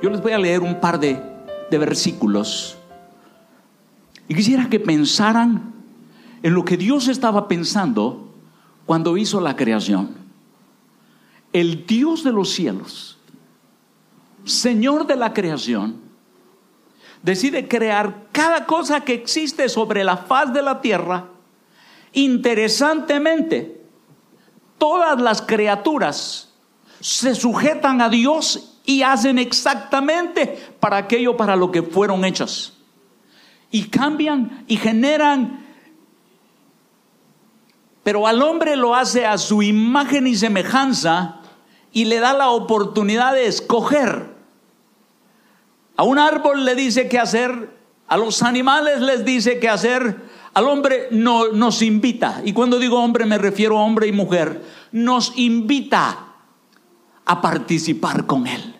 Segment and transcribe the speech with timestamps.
[0.00, 1.20] Yo les voy a leer un par de,
[1.70, 2.76] de versículos.
[4.28, 5.74] Y quisiera que pensaran
[6.42, 8.32] en lo que Dios estaba pensando
[8.86, 10.16] cuando hizo la creación.
[11.52, 13.18] El Dios de los cielos,
[14.44, 16.00] Señor de la creación,
[17.22, 21.26] decide crear cada cosa que existe sobre la faz de la tierra.
[22.12, 23.82] Interesantemente,
[24.78, 26.54] todas las criaturas
[27.00, 32.72] se sujetan a Dios y hacen exactamente para aquello para lo que fueron hechas.
[33.70, 35.66] Y cambian y generan,
[38.02, 41.42] pero al hombre lo hace a su imagen y semejanza
[41.92, 44.34] y le da la oportunidad de escoger.
[45.94, 50.16] A un árbol le dice qué hacer, a los animales les dice qué hacer,
[50.54, 52.40] al hombre no, nos invita.
[52.42, 54.64] Y cuando digo hombre me refiero a hombre y mujer.
[54.92, 56.36] Nos invita
[57.26, 58.77] a participar con él.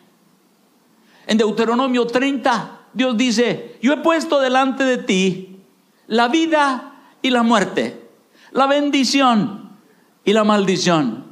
[1.28, 5.60] En Deuteronomio 30, Dios dice, yo he puesto delante de ti
[6.06, 8.08] la vida y la muerte,
[8.50, 9.76] la bendición
[10.24, 11.26] y la maldición.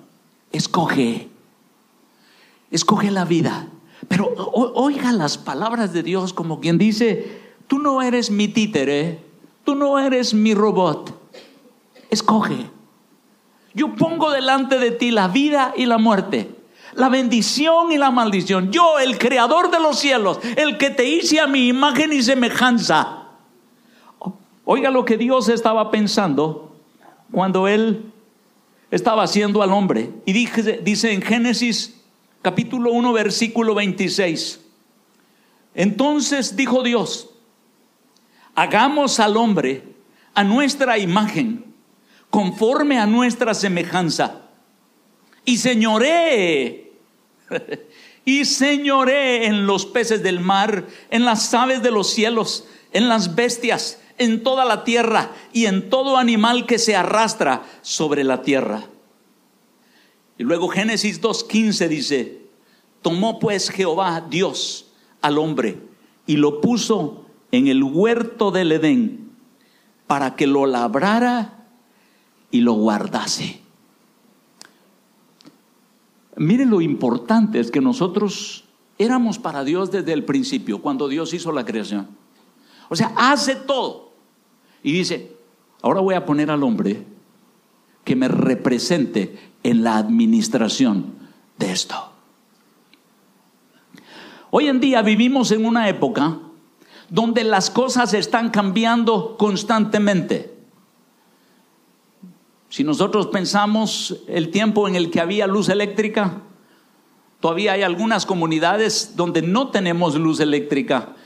[0.53, 1.31] Escoge,
[2.71, 3.69] escoge la vida.
[4.07, 4.35] Pero
[4.75, 9.25] oiga las palabras de Dios como quien dice, tú no eres mi títere,
[9.65, 11.19] tú no eres mi robot,
[12.11, 12.71] escoge.
[13.73, 16.56] Yo pongo delante de ti la vida y la muerte
[16.97, 18.73] la bendición y la maldición.
[18.73, 23.29] Yo, el creador de los cielos, el que te hice a mi imagen y semejanza.
[24.65, 26.75] Oiga lo que Dios estaba pensando
[27.31, 28.13] cuando Él
[28.91, 30.11] estaba haciendo al hombre.
[30.25, 32.01] Y dice, dice en Génesis
[32.43, 34.61] capítulo 1, versículo 26.
[35.75, 37.31] Entonces dijo Dios,
[38.55, 39.85] hagamos al hombre
[40.35, 41.65] a nuestra imagen,
[42.31, 44.43] conforme a nuestra semejanza,
[45.45, 46.86] y señoree
[48.25, 53.35] y señoré en los peces del mar, en las aves de los cielos, en las
[53.35, 58.85] bestias, en toda la tierra y en todo animal que se arrastra sobre la tierra.
[60.39, 62.41] Y luego Génesis 2.15 dice,
[63.03, 65.79] tomó pues Jehová Dios al hombre
[66.27, 69.31] y lo puso en el huerto del Edén
[70.07, 71.65] para que lo labrara
[72.51, 73.66] y lo guardase.
[76.37, 78.65] Miren lo importante es que nosotros
[78.99, 82.09] éramos para Dios desde el principio, cuando Dios hizo la creación.
[82.89, 84.13] O sea, hace todo.
[84.83, 85.37] Y dice,
[85.83, 87.05] ahora voy a poner al hombre
[88.05, 91.15] que me represente en la administración
[91.59, 92.13] de esto.
[94.51, 96.39] Hoy en día vivimos en una época
[97.09, 100.56] donde las cosas están cambiando constantemente.
[102.77, 106.43] Si nosotros pensamos el tiempo en el que había luz eléctrica,
[107.41, 111.17] todavía hay algunas comunidades donde no tenemos luz eléctrica,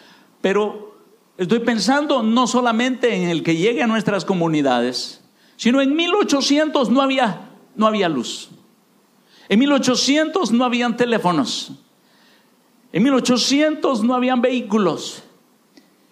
[0.41, 0.97] pero
[1.38, 5.25] estoy pensando no solamente en el que llegue a nuestras comunidades,
[5.56, 8.50] sino en 1800 no había, no había luz.
[9.49, 11.72] En 1800 no habían teléfonos.
[12.93, 15.25] En 1800 no habían vehículos.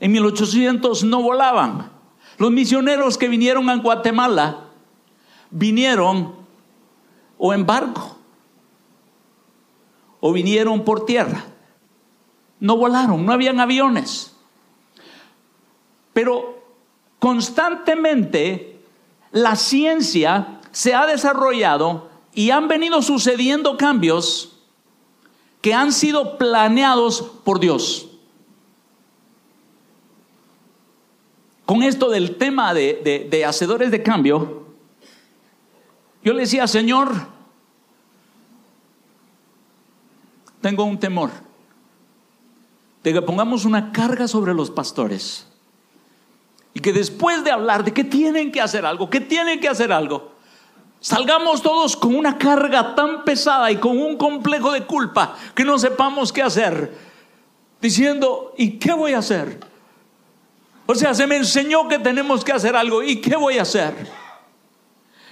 [0.00, 1.92] En 1800 no volaban.
[2.38, 4.64] Los misioneros que vinieron a Guatemala
[5.50, 6.34] vinieron
[7.38, 8.18] o en barco
[10.20, 11.44] o vinieron por tierra.
[12.60, 14.34] No volaron, no habían aviones.
[16.12, 16.62] Pero
[17.18, 18.80] constantemente
[19.30, 24.58] la ciencia se ha desarrollado y han venido sucediendo cambios
[25.60, 28.08] que han sido planeados por Dios.
[31.64, 34.67] Con esto del tema de, de hacedores de cambio,
[36.22, 37.12] yo le decía, Señor,
[40.60, 41.30] tengo un temor
[43.02, 45.46] de que pongamos una carga sobre los pastores
[46.74, 49.92] y que después de hablar de que tienen que hacer algo, que tienen que hacer
[49.92, 50.32] algo,
[51.00, 55.78] salgamos todos con una carga tan pesada y con un complejo de culpa que no
[55.78, 56.96] sepamos qué hacer,
[57.80, 59.60] diciendo, ¿y qué voy a hacer?
[60.86, 63.94] O sea, se me enseñó que tenemos que hacer algo, ¿y qué voy a hacer?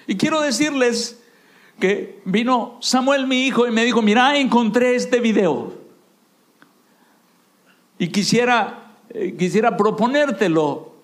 [0.06, 1.20] Y quiero decirles
[1.80, 5.74] que vino Samuel, mi hijo, y me dijo, mira, encontré este video.
[7.98, 10.94] Y quisiera, eh, quisiera proponértelo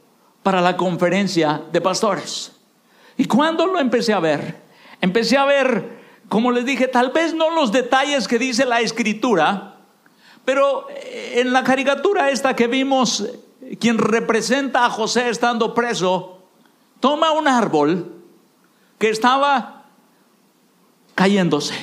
[0.42, 2.52] para la conferencia de pastores.
[3.16, 4.62] Y cuando lo empecé a ver,
[5.00, 9.76] empecé a ver, como les dije, tal vez no los detalles que dice la escritura,
[10.44, 13.28] pero eh, en la caricatura esta que vimos,
[13.78, 16.38] quien representa a José estando preso,
[17.00, 18.21] toma un árbol,
[19.02, 19.82] que estaba
[21.16, 21.74] cayéndose.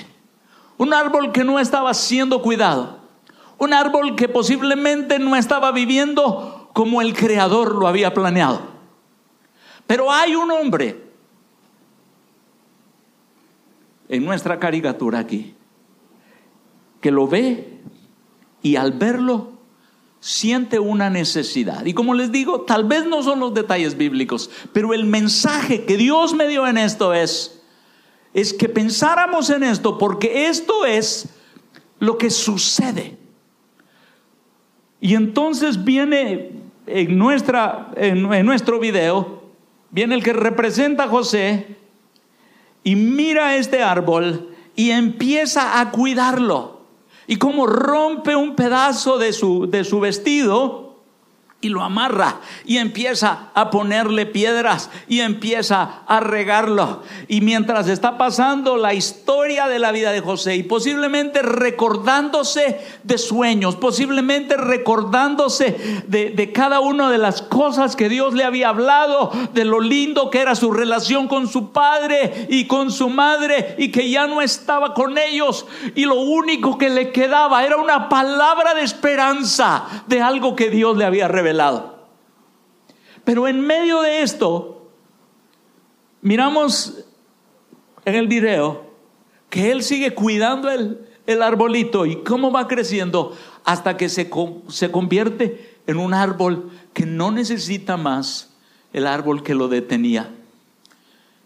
[0.77, 2.99] Un árbol que no estaba siendo cuidado.
[3.57, 8.61] Un árbol que posiblemente no estaba viviendo como el creador lo había planeado.
[9.85, 11.11] Pero hay un hombre
[14.07, 15.57] en nuestra caricatura aquí
[17.01, 17.81] que lo ve
[18.61, 19.58] y al verlo
[20.19, 21.85] siente una necesidad.
[21.85, 25.97] Y como les digo, tal vez no son los detalles bíblicos, pero el mensaje que
[25.97, 27.61] Dios me dio en esto es,
[28.33, 31.29] es que pensáramos en esto, porque esto es
[31.99, 33.17] lo que sucede.
[35.01, 36.51] Y entonces viene
[36.85, 39.43] en, nuestra, en, en nuestro video,
[39.91, 41.77] viene el que representa a José
[42.83, 46.78] y mira este árbol y empieza a cuidarlo
[47.29, 50.88] y como rompe un pedazo de su, de su vestido
[51.61, 57.03] y lo amarra y empieza a ponerle piedras y empieza a regarlo.
[57.27, 63.17] Y mientras está pasando la historia de la vida de José y posiblemente recordándose de
[63.17, 69.31] sueños, posiblemente recordándose de, de cada una de las cosas que Dios le había hablado,
[69.53, 73.91] de lo lindo que era su relación con su padre y con su madre y
[73.91, 78.73] que ya no estaba con ellos y lo único que le quedaba era una palabra
[78.75, 81.48] de esperanza de algo que Dios le había revelado
[83.23, 84.89] Pero en medio de esto,
[86.21, 87.05] miramos
[88.05, 88.89] en el video
[89.49, 94.29] que él sigue cuidando el, el arbolito y cómo va creciendo hasta que se,
[94.67, 98.55] se convierte en un árbol que no necesita más
[98.93, 100.33] el árbol que lo detenía.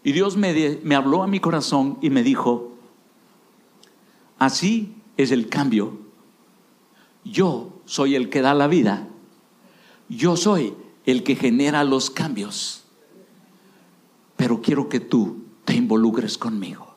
[0.02, 2.72] Y Dios me, me habló a mi corazón y me dijo,
[4.38, 5.98] así es el cambio.
[7.24, 9.08] Yo soy el que da la vida
[10.16, 10.74] yo soy
[11.06, 12.84] el que genera los cambios,
[14.36, 16.94] pero quiero que tú te involucres conmigo.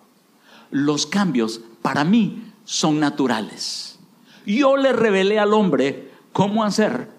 [0.71, 3.99] Los cambios para mí son naturales.
[4.45, 7.09] Yo le revelé al hombre cómo hacer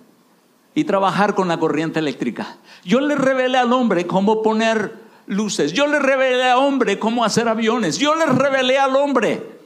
[0.75, 2.59] y trabajar con la corriente eléctrica.
[2.85, 4.95] Yo le revelé al hombre cómo poner
[5.27, 5.73] luces.
[5.73, 7.99] Yo le revelé al hombre cómo hacer aviones.
[7.99, 9.59] Yo le revelé al hombre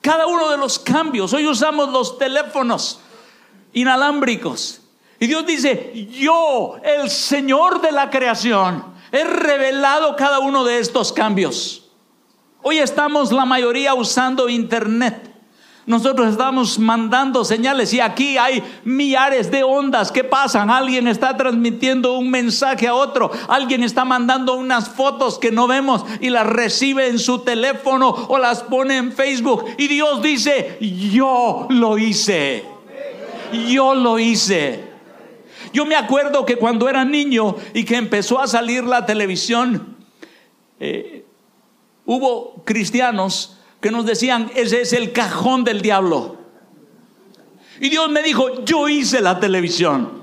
[0.00, 1.32] cada uno de los cambios.
[1.32, 3.00] Hoy usamos los teléfonos
[3.72, 4.79] inalámbricos.
[5.22, 8.82] Y Dios dice, yo, el Señor de la creación,
[9.12, 11.84] he revelado cada uno de estos cambios.
[12.62, 15.30] Hoy estamos la mayoría usando Internet.
[15.84, 20.70] Nosotros estamos mandando señales y aquí hay millares de ondas que pasan.
[20.70, 23.30] Alguien está transmitiendo un mensaje a otro.
[23.48, 28.38] Alguien está mandando unas fotos que no vemos y las recibe en su teléfono o
[28.38, 29.66] las pone en Facebook.
[29.76, 32.64] Y Dios dice, yo lo hice.
[33.68, 34.89] Yo lo hice.
[35.72, 39.96] Yo me acuerdo que cuando era niño y que empezó a salir la televisión,
[40.78, 41.24] eh,
[42.04, 46.36] hubo cristianos que nos decían, ese es el cajón del diablo.
[47.80, 50.20] Y Dios me dijo, yo hice la televisión.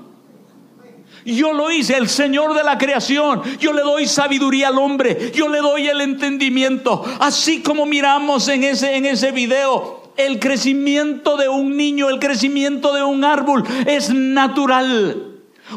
[1.24, 3.42] Yo lo hice, el Señor de la creación.
[3.58, 5.32] Yo le doy sabiduría al hombre.
[5.34, 7.04] Yo le doy el entendimiento.
[7.20, 12.94] Así como miramos en ese, en ese video, el crecimiento de un niño, el crecimiento
[12.94, 15.27] de un árbol es natural.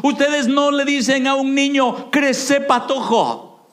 [0.02, 3.66] Ustedes no le dicen a un niño, crece patojo.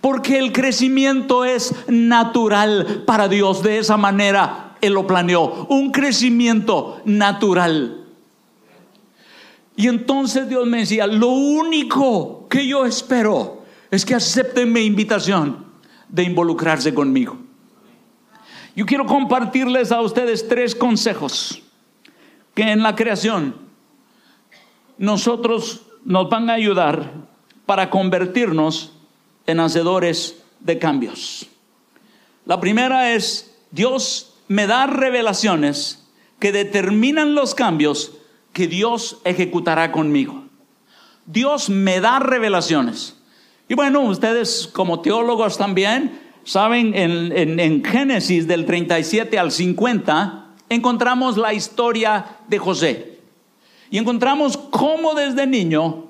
[0.00, 3.62] Porque el crecimiento es natural para Dios.
[3.62, 5.66] De esa manera Él lo planeó.
[5.68, 8.06] Un crecimiento natural.
[9.76, 15.64] Y entonces Dios me decía, lo único que yo espero es que acepten mi invitación
[16.08, 17.36] de involucrarse conmigo.
[18.76, 21.62] Yo quiero compartirles a ustedes tres consejos
[22.54, 23.63] que en la creación
[24.98, 27.12] nosotros nos van a ayudar
[27.66, 28.92] para convertirnos
[29.46, 31.46] en hacedores de cambios.
[32.46, 36.06] La primera es, Dios me da revelaciones
[36.38, 38.12] que determinan los cambios
[38.52, 40.44] que Dios ejecutará conmigo.
[41.26, 43.16] Dios me da revelaciones.
[43.68, 51.36] Y bueno, ustedes como teólogos también saben, en, en Génesis del 37 al 50 encontramos
[51.38, 53.13] la historia de José.
[53.94, 56.06] Y encontramos cómo desde niño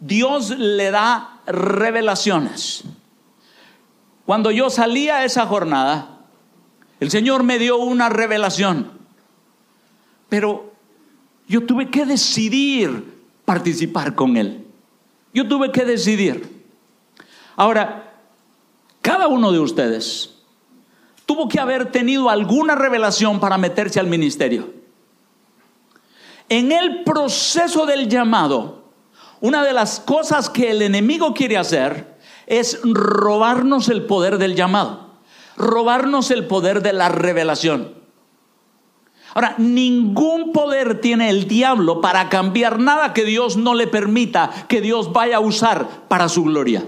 [0.00, 2.82] Dios le da revelaciones.
[4.26, 6.18] Cuando yo salía a esa jornada,
[6.98, 8.90] el Señor me dio una revelación.
[10.28, 10.72] Pero
[11.46, 13.04] yo tuve que decidir
[13.44, 14.66] participar con Él.
[15.32, 16.66] Yo tuve que decidir.
[17.54, 18.14] Ahora,
[19.00, 20.34] cada uno de ustedes
[21.24, 24.77] tuvo que haber tenido alguna revelación para meterse al ministerio.
[26.48, 28.84] En el proceso del llamado,
[29.40, 35.10] una de las cosas que el enemigo quiere hacer es robarnos el poder del llamado,
[35.56, 37.94] robarnos el poder de la revelación.
[39.34, 44.80] Ahora, ningún poder tiene el diablo para cambiar nada que Dios no le permita que
[44.80, 46.84] Dios vaya a usar para su gloria.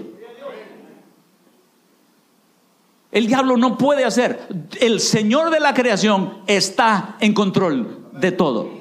[3.11, 4.47] El diablo no puede hacer.
[4.79, 8.80] El Señor de la creación está en control de todo.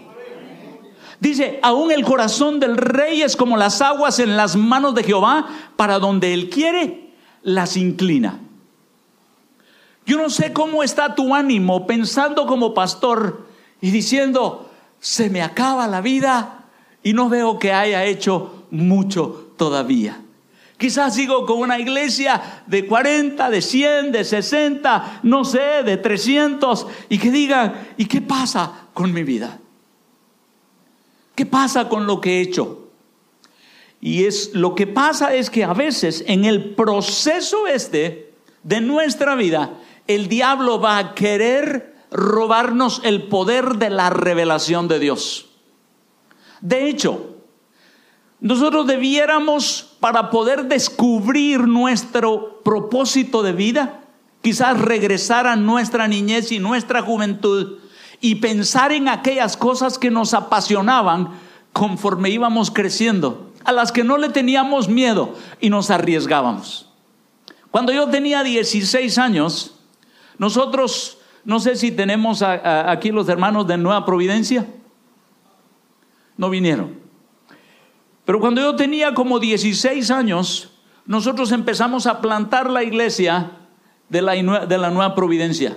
[1.21, 5.47] Dice, aún el corazón del rey es como las aguas en las manos de Jehová,
[5.77, 7.13] para donde él quiere,
[7.43, 8.41] las inclina.
[10.07, 13.47] Yo no sé cómo está tu ánimo pensando como pastor
[13.83, 16.65] y diciendo, se me acaba la vida
[17.03, 20.21] y no veo que haya hecho mucho todavía.
[20.79, 26.87] Quizás sigo con una iglesia de 40, de 100, de 60, no sé, de 300,
[27.11, 29.59] y que digan, ¿y qué pasa con mi vida?
[31.41, 32.91] ¿Qué pasa con lo que he hecho?
[33.99, 39.37] Y es lo que pasa es que a veces en el proceso este de nuestra
[39.37, 39.71] vida,
[40.07, 45.49] el diablo va a querer robarnos el poder de la revelación de Dios.
[46.61, 47.39] De hecho,
[48.41, 54.05] nosotros debiéramos, para poder descubrir nuestro propósito de vida,
[54.43, 57.79] quizás regresar a nuestra niñez y nuestra juventud
[58.21, 61.31] y pensar en aquellas cosas que nos apasionaban
[61.73, 66.89] conforme íbamos creciendo, a las que no le teníamos miedo y nos arriesgábamos.
[67.71, 69.77] Cuando yo tenía 16 años,
[70.39, 74.67] nosotros, no sé si tenemos aquí los hermanos de Nueva Providencia,
[76.37, 76.99] no vinieron.
[78.25, 80.73] Pero cuando yo tenía como 16 años,
[81.07, 83.53] nosotros empezamos a plantar la iglesia
[84.09, 84.33] de la,
[84.67, 85.77] de la Nueva Providencia.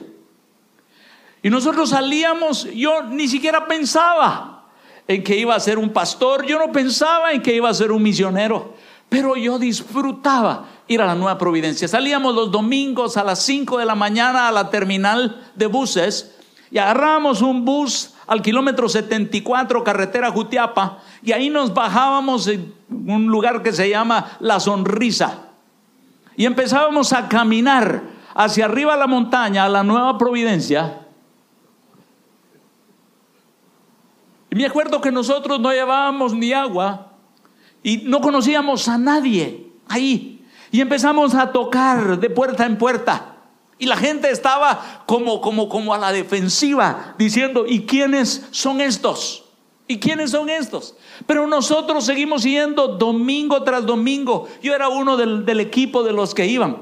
[1.43, 4.63] Y nosotros salíamos, yo ni siquiera pensaba
[5.05, 7.91] en que iba a ser un pastor, yo no pensaba en que iba a ser
[7.91, 8.73] un misionero,
[9.09, 11.89] pero yo disfrutaba ir a la Nueva Providencia.
[11.89, 16.33] Salíamos los domingos a las 5 de la mañana a la terminal de buses
[16.71, 23.27] y agarrábamos un bus al kilómetro 74, carretera Jutiapa, y ahí nos bajábamos en un
[23.27, 25.49] lugar que se llama La Sonrisa.
[26.37, 28.01] Y empezábamos a caminar
[28.33, 31.02] hacia arriba a la montaña, a la Nueva Providencia.
[34.53, 37.07] Y me acuerdo que nosotros no llevábamos ni agua
[37.81, 40.45] y no conocíamos a nadie ahí.
[40.69, 43.37] Y empezamos a tocar de puerta en puerta.
[43.79, 49.45] Y la gente estaba como, como, como a la defensiva, diciendo, ¿y quiénes son estos?
[49.87, 50.93] ¿Y quiénes son estos?
[51.25, 54.47] Pero nosotros seguimos yendo domingo tras domingo.
[54.61, 56.77] Yo era uno del, del equipo de los que iban.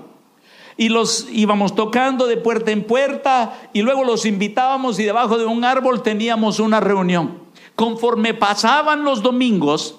[0.75, 5.45] Y los íbamos tocando de puerta en puerta y luego los invitábamos y debajo de
[5.45, 7.49] un árbol teníamos una reunión.
[7.75, 9.95] Conforme pasaban los domingos,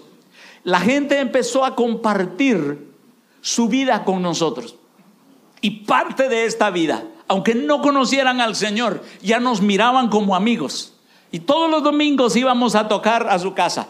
[0.64, 2.92] la gente empezó a compartir
[3.40, 4.76] su vida con nosotros.
[5.60, 10.94] Y parte de esta vida, aunque no conocieran al Señor, ya nos miraban como amigos.
[11.30, 13.88] Y todos los domingos íbamos a tocar a su casa.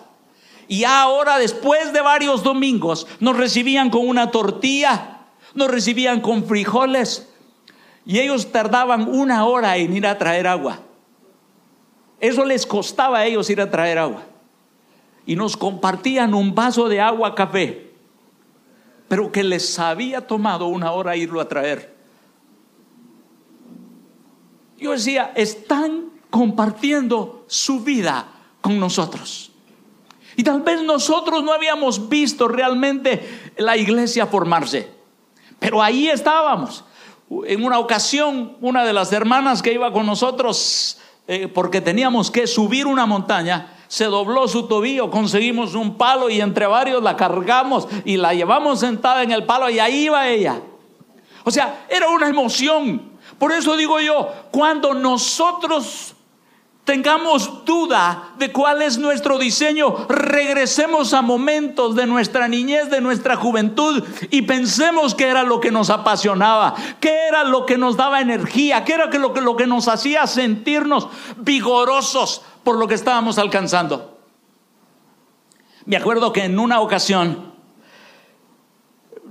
[0.69, 5.19] Y ahora, después de varios domingos, nos recibían con una tortilla,
[5.55, 7.29] nos recibían con frijoles.
[8.07, 10.81] Y ellos tardaban una hora en ir a traer agua.
[12.23, 14.23] Eso les costaba a ellos ir a traer agua.
[15.26, 17.93] Y nos compartían un vaso de agua café
[19.12, 21.95] pero que les había tomado una hora irlo a traer.
[24.79, 28.26] Yo decía, están compartiendo su vida
[28.62, 29.52] con nosotros.
[30.35, 34.88] Y tal vez nosotros no habíamos visto realmente la iglesia formarse,
[35.59, 36.83] pero ahí estábamos.
[37.45, 42.47] En una ocasión, una de las hermanas que iba con nosotros, eh, porque teníamos que
[42.47, 47.87] subir una montaña, se dobló su tobillo, conseguimos un palo y entre varios la cargamos
[48.05, 50.61] y la llevamos sentada en el palo y ahí iba ella.
[51.45, 53.12] O sea, era una emoción.
[53.38, 56.14] Por eso digo yo, cuando nosotros
[56.85, 63.37] tengamos duda de cuál es nuestro diseño, regresemos a momentos de nuestra niñez, de nuestra
[63.37, 68.21] juventud y pensemos qué era lo que nos apasionaba, qué era lo que nos daba
[68.21, 73.39] energía, qué era lo que, lo que nos hacía sentirnos vigorosos, por lo que estábamos
[73.39, 74.19] alcanzando.
[75.85, 77.53] Me acuerdo que en una ocasión,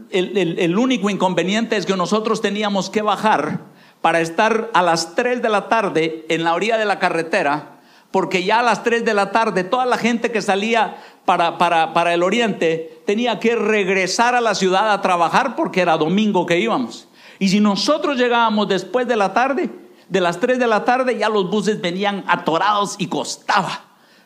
[0.10, 3.71] el, único inconveniente es que nosotros teníamos que bajar
[4.02, 7.80] para estar a las 3 de la tarde en la orilla de la carretera,
[8.10, 11.94] porque ya a las 3 de la tarde toda la gente que salía para, para,
[11.94, 16.60] para el oriente tenía que regresar a la ciudad a trabajar porque era domingo que
[16.60, 17.08] íbamos.
[17.40, 19.70] Y si nosotros llegábamos después de la tarde,
[20.10, 23.86] de las 3 de la tarde ya los buses venían atorados y costaba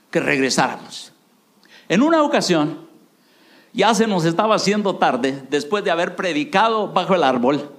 [0.10, 1.13] que regresáramos.
[1.88, 2.88] En una ocasión,
[3.72, 7.75] ya se nos estaba haciendo tarde después de haber predicado bajo el árbol.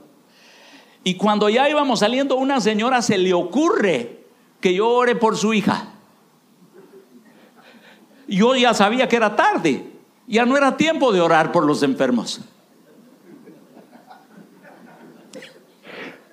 [1.06, 4.24] Y cuando ya íbamos saliendo, una señora se le ocurre
[4.60, 5.90] que yo ore por su hija.
[8.26, 9.88] Yo ya sabía que era tarde,
[10.26, 12.40] ya no era tiempo de orar por los enfermos.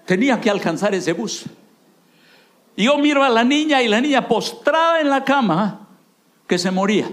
[0.07, 1.45] Tenía que alcanzar ese bus.
[2.75, 5.87] Y yo miro a la niña y la niña postrada en la cama
[6.47, 7.11] que se moría.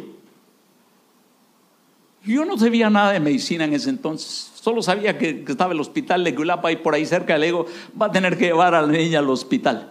[2.24, 4.49] Yo no sabía nada de medicina en ese entonces.
[4.60, 7.38] Solo sabía que, estaba el hospital de Gulapa y por ahí cerca.
[7.38, 7.64] Le digo,
[8.00, 9.90] va a tener que llevar a la niña al hospital.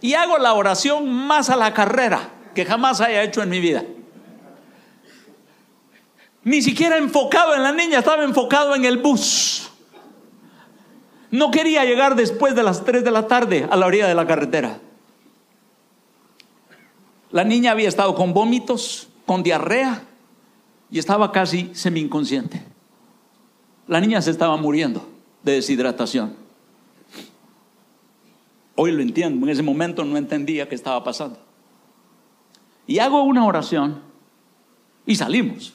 [0.00, 3.84] Y hago la oración más a la carrera que jamás haya hecho en mi vida.
[6.44, 9.68] Ni siquiera enfocado en la niña, estaba enfocado en el bus.
[11.32, 14.26] No quería llegar después de las 3 de la tarde a la orilla de la
[14.26, 14.78] carretera.
[17.32, 20.04] La niña había estado con vómitos, con diarrea
[20.92, 22.69] y estaba casi semi inconsciente.
[23.90, 25.04] La niña se estaba muriendo
[25.42, 26.36] de deshidratación.
[28.76, 31.40] Hoy lo entiendo, en ese momento no entendía qué estaba pasando.
[32.86, 34.00] Y hago una oración
[35.04, 35.74] y salimos.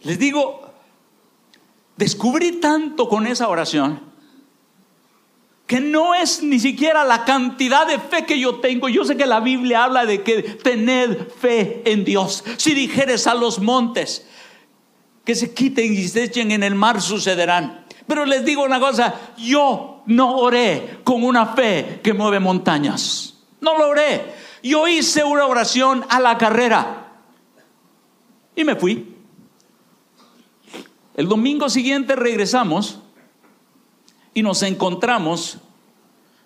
[0.00, 0.62] Les digo,
[1.96, 4.00] descubrí tanto con esa oración
[5.68, 8.88] que no es ni siquiera la cantidad de fe que yo tengo.
[8.88, 12.42] Yo sé que la Biblia habla de que tened fe en Dios.
[12.56, 14.26] Si dijeres a los montes
[15.24, 17.84] que se quiten y se echen en el mar, sucederán.
[18.06, 23.34] Pero les digo una cosa, yo no oré con una fe que mueve montañas.
[23.60, 24.34] No lo oré.
[24.62, 27.12] Yo hice una oración a la carrera
[28.54, 29.16] y me fui.
[31.14, 32.98] El domingo siguiente regresamos
[34.34, 35.58] y nos encontramos,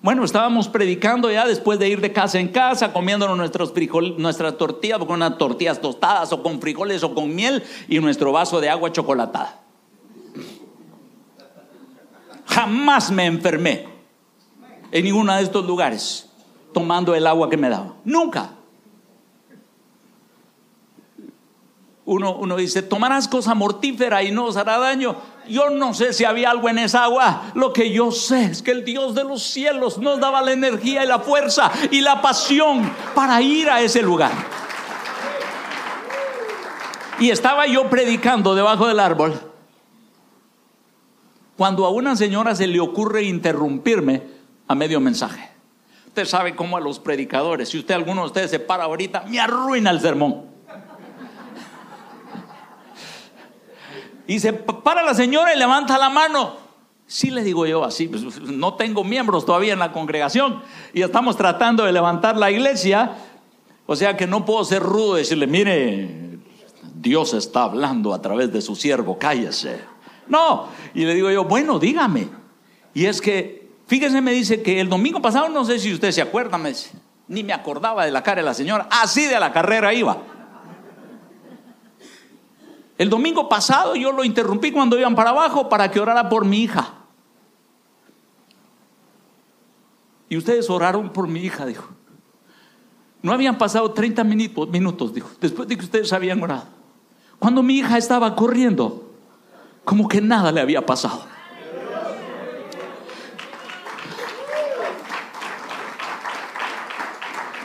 [0.06, 4.56] bueno, estábamos predicando ya después de ir de casa en casa, comiéndonos nuestros frijoles, nuestras
[4.56, 8.70] tortillas, con unas tortillas tostadas o con frijoles o con miel y nuestro vaso de
[8.70, 9.62] agua chocolatada.
[12.46, 13.88] Jamás me enfermé
[14.92, 16.30] en ninguno de estos lugares
[16.72, 17.94] tomando el agua que me daba.
[18.04, 18.52] Nunca.
[22.04, 25.16] Uno, uno dice, tomarás cosa mortífera y no os hará daño.
[25.48, 27.50] Yo no sé si había algo en esa agua.
[27.54, 31.04] Lo que yo sé es que el Dios de los cielos nos daba la energía
[31.04, 34.32] y la fuerza y la pasión para ir a ese lugar.
[37.18, 39.40] Y estaba yo predicando debajo del árbol
[41.56, 44.22] cuando a una señora se le ocurre interrumpirme
[44.68, 45.48] a medio mensaje.
[46.08, 49.40] Usted sabe cómo a los predicadores, si usted alguno de ustedes se para ahorita, me
[49.40, 50.55] arruina el sermón.
[54.26, 56.56] Y se para la señora y levanta la mano.
[57.06, 60.62] Sí le digo yo así, pues, no tengo miembros todavía en la congregación
[60.92, 63.12] y estamos tratando de levantar la iglesia.
[63.86, 66.40] O sea que no puedo ser rudo y decirle, mire,
[66.94, 69.80] Dios está hablando a través de su siervo, cállese.
[70.28, 72.28] No, y le digo yo, bueno, dígame.
[72.92, 76.22] Y es que, fíjese, me dice que el domingo pasado, no sé si usted se
[76.22, 76.58] acuerda,
[77.28, 80.18] ni me acordaba de la cara de la señora, así de la carrera iba.
[82.98, 86.62] El domingo pasado yo lo interrumpí cuando iban para abajo para que orara por mi
[86.62, 86.94] hija.
[90.28, 91.88] Y ustedes oraron por mi hija, dijo.
[93.22, 96.64] No habían pasado 30 minutos, minutos, dijo, después de que ustedes habían orado.
[97.38, 99.10] Cuando mi hija estaba corriendo,
[99.84, 101.26] como que nada le había pasado.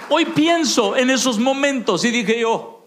[0.10, 2.81] Hoy pienso en esos momentos y dije yo,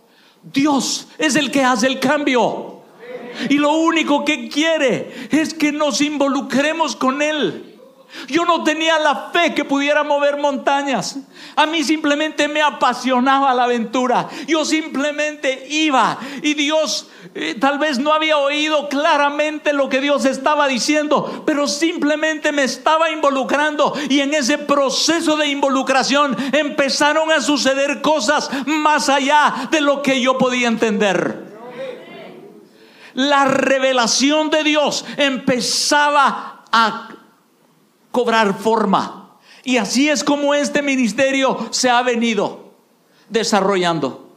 [0.53, 2.83] Dios es el que hace el cambio.
[3.49, 7.74] Y lo único que quiere es que nos involucremos con Él.
[8.29, 11.19] Yo no tenía la fe que pudiera mover montañas.
[11.57, 14.29] A mí simplemente me apasionaba la aventura.
[14.47, 20.25] Yo simplemente iba y Dios eh, tal vez no había oído claramente lo que Dios
[20.25, 27.41] estaba diciendo, pero simplemente me estaba involucrando y en ese proceso de involucración empezaron a
[27.41, 31.43] suceder cosas más allá de lo que yo podía entender.
[33.15, 37.09] La revelación de Dios empezaba a
[38.15, 39.39] cobrar forma.
[39.65, 42.71] Y así es como este ministerio se ha venido
[43.29, 44.31] desarrollando.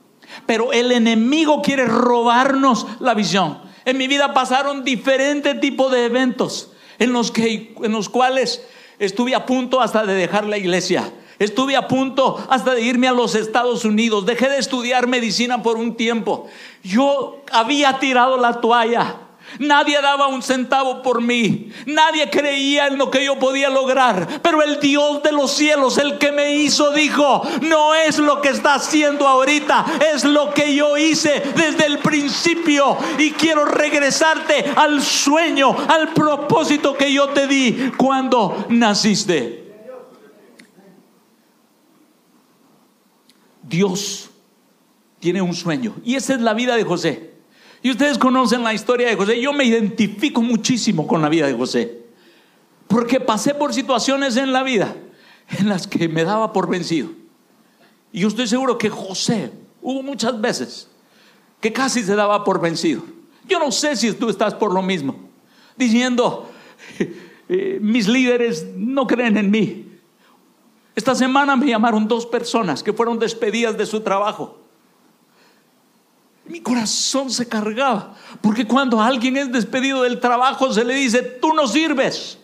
[0.47, 3.59] Pero el enemigo quiere robarnos la visión.
[3.85, 8.65] En mi vida pasaron diferentes tipos de eventos en los, que, en los cuales
[8.97, 11.13] estuve a punto hasta de dejar la iglesia.
[11.37, 14.25] Estuve a punto hasta de irme a los Estados Unidos.
[14.25, 16.47] Dejé de estudiar medicina por un tiempo.
[16.83, 19.26] Yo había tirado la toalla.
[19.59, 21.71] Nadie daba un centavo por mí.
[21.85, 24.41] Nadie creía en lo que yo podía lograr.
[24.41, 28.49] Pero el Dios de los cielos, el que me hizo, dijo, no es lo que
[28.49, 32.97] está haciendo ahorita, es lo que yo hice desde el principio.
[33.17, 39.67] Y quiero regresarte al sueño, al propósito que yo te di cuando naciste.
[43.67, 44.29] Dios
[45.19, 45.95] tiene un sueño.
[46.03, 47.26] Y esa es la vida de José.
[47.81, 49.39] Y ustedes conocen la historia de José.
[49.39, 52.05] Yo me identifico muchísimo con la vida de José.
[52.87, 54.95] Porque pasé por situaciones en la vida
[55.59, 57.09] en las que me daba por vencido.
[58.11, 60.89] Y yo estoy seguro que José hubo muchas veces
[61.59, 63.03] que casi se daba por vencido.
[63.47, 65.15] Yo no sé si tú estás por lo mismo,
[65.75, 66.49] diciendo,
[67.49, 69.87] eh, mis líderes no creen en mí.
[70.95, 74.66] Esta semana me llamaron dos personas que fueron despedidas de su trabajo.
[76.47, 81.53] Mi corazón se cargaba, porque cuando alguien es despedido del trabajo se le dice, tú
[81.53, 82.37] no sirves,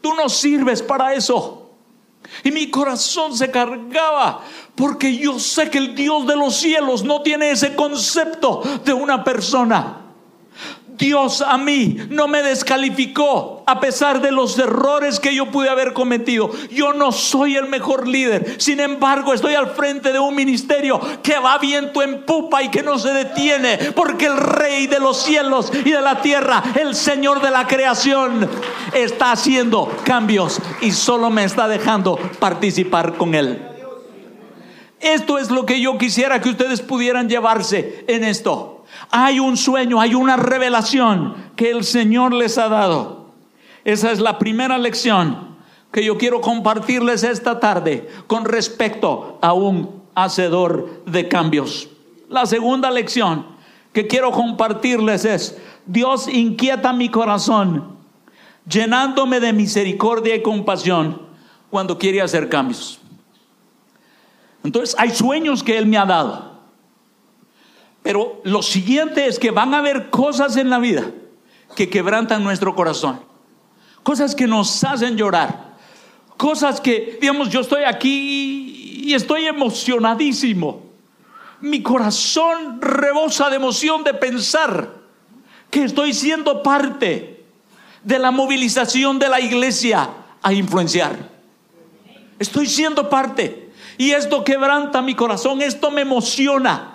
[0.00, 1.70] tú no sirves para eso.
[2.44, 4.40] Y mi corazón se cargaba
[4.74, 9.22] porque yo sé que el Dios de los cielos no tiene ese concepto de una
[9.22, 10.01] persona.
[11.02, 15.92] Dios a mí no me descalificó a pesar de los errores que yo pude haber
[15.92, 16.52] cometido.
[16.70, 18.54] Yo no soy el mejor líder.
[18.58, 22.84] Sin embargo, estoy al frente de un ministerio que va viento en pupa y que
[22.84, 23.78] no se detiene.
[23.96, 28.48] Porque el rey de los cielos y de la tierra, el Señor de la creación,
[28.94, 33.60] está haciendo cambios y solo me está dejando participar con él.
[35.00, 38.81] Esto es lo que yo quisiera que ustedes pudieran llevarse en esto.
[39.10, 43.32] Hay un sueño, hay una revelación que el Señor les ha dado.
[43.84, 45.52] Esa es la primera lección
[45.92, 51.88] que yo quiero compartirles esta tarde con respecto a un hacedor de cambios.
[52.28, 53.46] La segunda lección
[53.92, 57.96] que quiero compartirles es, Dios inquieta mi corazón,
[58.66, 61.20] llenándome de misericordia y compasión
[61.70, 62.98] cuando quiere hacer cambios.
[64.64, 66.51] Entonces hay sueños que Él me ha dado.
[68.02, 71.10] Pero lo siguiente es que van a haber cosas en la vida
[71.76, 73.20] que quebrantan nuestro corazón.
[74.02, 75.76] Cosas que nos hacen llorar.
[76.36, 80.82] Cosas que, digamos, yo estoy aquí y estoy emocionadísimo.
[81.60, 85.02] Mi corazón rebosa de emoción de pensar
[85.70, 87.44] que estoy siendo parte
[88.02, 90.10] de la movilización de la iglesia
[90.42, 91.30] a influenciar.
[92.38, 93.70] Estoy siendo parte.
[93.96, 96.91] Y esto quebranta mi corazón, esto me emociona.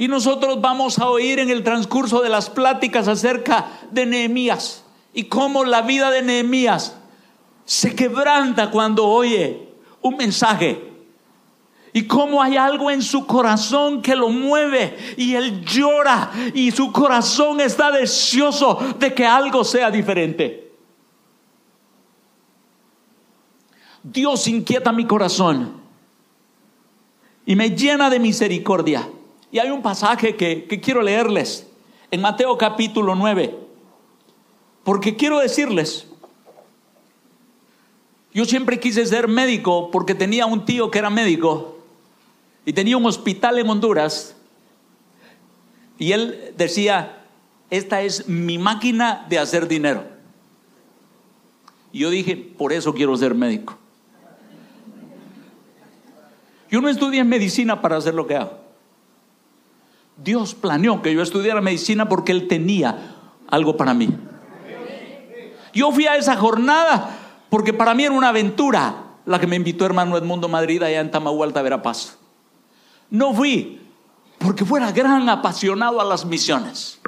[0.00, 4.82] Y nosotros vamos a oír en el transcurso de las pláticas acerca de Nehemías
[5.12, 6.96] y cómo la vida de Nehemías
[7.66, 9.68] se quebranta cuando oye
[10.00, 10.90] un mensaje.
[11.92, 16.90] Y cómo hay algo en su corazón que lo mueve y él llora y su
[16.92, 20.72] corazón está deseoso de que algo sea diferente.
[24.02, 25.74] Dios inquieta mi corazón
[27.44, 29.06] y me llena de misericordia
[29.52, 31.66] y hay un pasaje que, quiero leerles
[32.10, 33.56] en Mateo capítulo 9,
[34.84, 36.06] porque quiero decirles,
[38.32, 41.78] yo siempre quise ser médico porque tenía un tío que era médico
[42.64, 44.36] y tenía un hospital en Honduras
[45.98, 47.24] y él decía,
[47.70, 50.04] esta es mi máquina de hacer dinero.
[51.92, 53.76] Y yo dije, por eso quiero ser médico.
[56.70, 58.69] Yo no estudié medicina para hacer lo que hago.
[60.22, 63.16] Dios planeó que yo estudiara medicina porque Él tenía
[63.48, 64.08] algo para mí.
[65.72, 67.16] Yo fui a esa jornada
[67.48, 71.10] porque para mí era una aventura la que me invitó hermano Edmundo Madrid allá en
[71.10, 72.18] Tamahualta, Verapaz.
[73.10, 73.80] No fui
[74.38, 77.00] porque fuera gran apasionado a las misiones.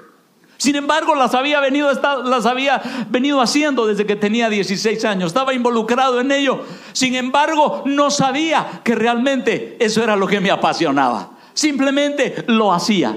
[0.57, 1.90] Sin embargo, las había venido,
[2.25, 5.29] las había venido haciendo desde que tenía 16 años.
[5.29, 6.64] Estaba involucrado en ello.
[6.92, 11.31] Sin embargo, no sabía que realmente eso era lo que me apasionaba.
[11.54, 13.16] Simplemente lo hacía.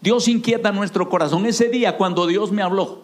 [0.00, 1.46] Dios inquieta nuestro corazón.
[1.46, 3.02] Ese día cuando Dios me habló,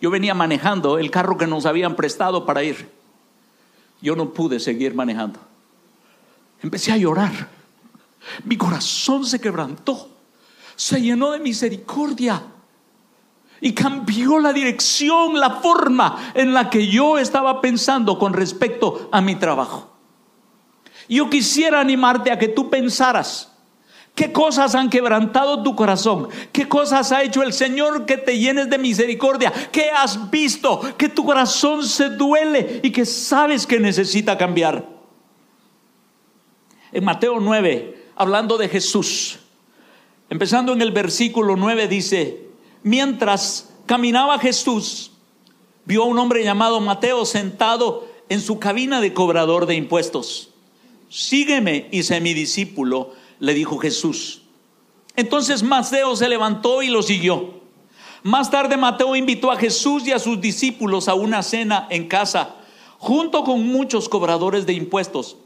[0.00, 2.90] yo venía manejando el carro que nos habían prestado para ir.
[4.02, 5.38] Yo no pude seguir manejando.
[6.62, 7.48] Empecé a llorar.
[8.44, 10.08] Mi corazón se quebrantó.
[10.76, 12.42] Se llenó de misericordia
[13.64, 19.22] y cambió la dirección, la forma en la que yo estaba pensando con respecto a
[19.22, 19.90] mi trabajo.
[21.08, 23.50] Yo quisiera animarte a que tú pensaras
[24.14, 28.68] qué cosas han quebrantado tu corazón, qué cosas ha hecho el Señor que te llenes
[28.68, 34.36] de misericordia, qué has visto, que tu corazón se duele y que sabes que necesita
[34.36, 34.86] cambiar.
[36.92, 39.38] En Mateo 9, hablando de Jesús,
[40.28, 42.43] empezando en el versículo 9 dice,
[42.84, 45.10] Mientras caminaba Jesús,
[45.86, 50.50] vio a un hombre llamado Mateo sentado en su cabina de cobrador de impuestos.
[51.08, 54.42] Sígueme y sé mi discípulo, le dijo Jesús.
[55.16, 57.54] Entonces Mateo se levantó y lo siguió.
[58.22, 62.56] Más tarde Mateo invitó a Jesús y a sus discípulos a una cena en casa,
[62.98, 65.38] junto con muchos cobradores de impuestos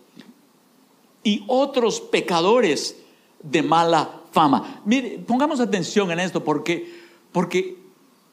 [1.23, 2.97] y otros pecadores
[3.43, 4.81] de mala fama.
[4.85, 6.98] Mire, pongamos atención en esto porque,
[7.33, 7.79] porque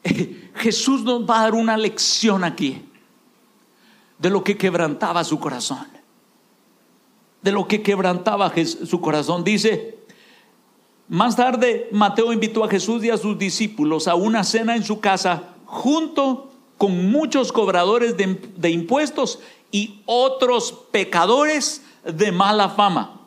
[0.54, 2.82] Jesús nos va a dar una lección aquí
[4.18, 5.86] de lo que quebrantaba su corazón.
[7.42, 9.44] De lo que quebrantaba su corazón.
[9.44, 9.98] Dice,
[11.08, 15.00] más tarde Mateo invitó a Jesús y a sus discípulos a una cena en su
[15.00, 19.38] casa junto con muchos cobradores de, impuestos
[19.70, 23.20] y otros pecadores de mala fama.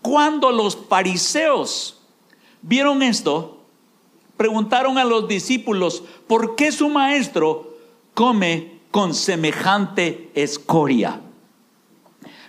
[0.00, 2.00] Cuando los fariseos
[2.62, 3.57] vieron esto,
[4.38, 7.76] preguntaron a los discípulos, ¿por qué su maestro
[8.14, 11.20] come con semejante escoria.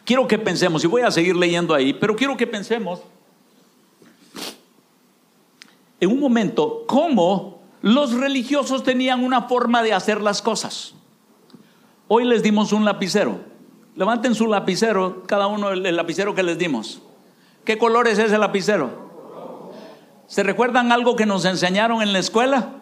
[0.03, 3.01] Quiero que pensemos, y voy a seguir leyendo ahí, pero quiero que pensemos
[5.99, 10.95] en un momento cómo los religiosos tenían una forma de hacer las cosas.
[12.07, 13.39] Hoy les dimos un lapicero.
[13.95, 17.01] Levanten su lapicero, cada uno el lapicero que les dimos.
[17.63, 19.08] ¿Qué color es ese lapicero?
[20.29, 22.79] ¿Se recuerdan algo que nos enseñaron en la escuela?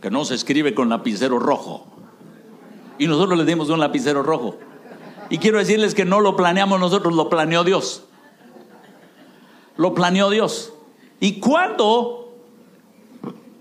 [0.00, 1.84] que no se escribe con lapicero rojo.
[2.98, 4.56] Y nosotros le dimos un lapicero rojo.
[5.28, 8.04] Y quiero decirles que no lo planeamos nosotros, lo planeó Dios.
[9.76, 10.72] Lo planeó Dios.
[11.18, 12.36] Y cuando,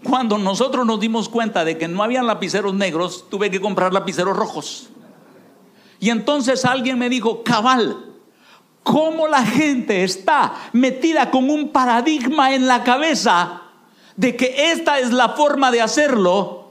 [0.04, 4.38] cuando nosotros nos dimos cuenta de que no había lapiceros negros, tuve que comprar lapiceros
[4.38, 4.90] rojos.
[6.00, 8.15] Y entonces alguien me dijo, cabal,
[8.86, 13.64] ¿cómo la gente está metida con un paradigma en la cabeza
[14.16, 16.70] de que esta es la forma de hacerlo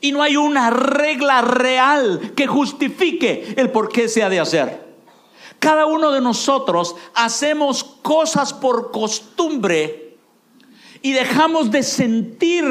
[0.00, 4.88] y no hay una regla real que justifique el por qué se ha de hacer.
[5.60, 10.16] Cada uno de nosotros hacemos cosas por costumbre
[11.02, 12.64] y dejamos de sentir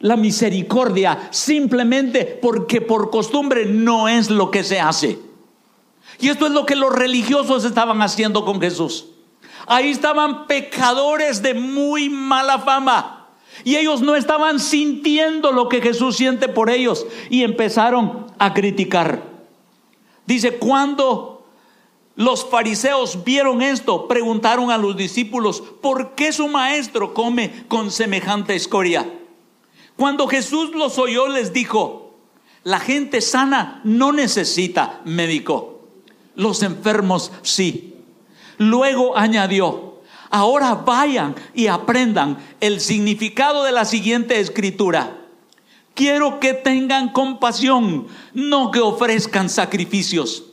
[0.00, 5.25] la misericordia simplemente porque por costumbre no es lo que se hace.
[6.18, 9.06] Y esto es lo que los religiosos estaban haciendo con Jesús.
[9.66, 13.26] Ahí estaban pecadores de muy mala fama.
[13.64, 17.06] Y ellos no estaban sintiendo lo que Jesús siente por ellos.
[17.30, 19.22] Y empezaron a criticar.
[20.26, 21.36] Dice, cuando
[22.16, 28.54] los fariseos vieron esto, preguntaron a los discípulos, ¿por qué su maestro come con semejante
[28.54, 29.06] escoria?
[29.96, 32.14] Cuando Jesús los oyó, les dijo,
[32.64, 35.75] la gente sana no necesita médico,
[36.36, 37.94] los enfermos sí.
[38.58, 45.18] Luego añadió, ahora vayan y aprendan el significado de la siguiente escritura.
[45.94, 50.44] Quiero que tengan compasión, no que ofrezcan sacrificios.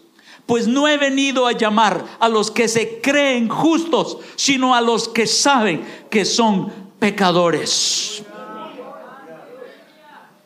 [0.45, 5.07] Pues no he venido a llamar a los que se creen justos, sino a los
[5.07, 8.23] que saben que son pecadores.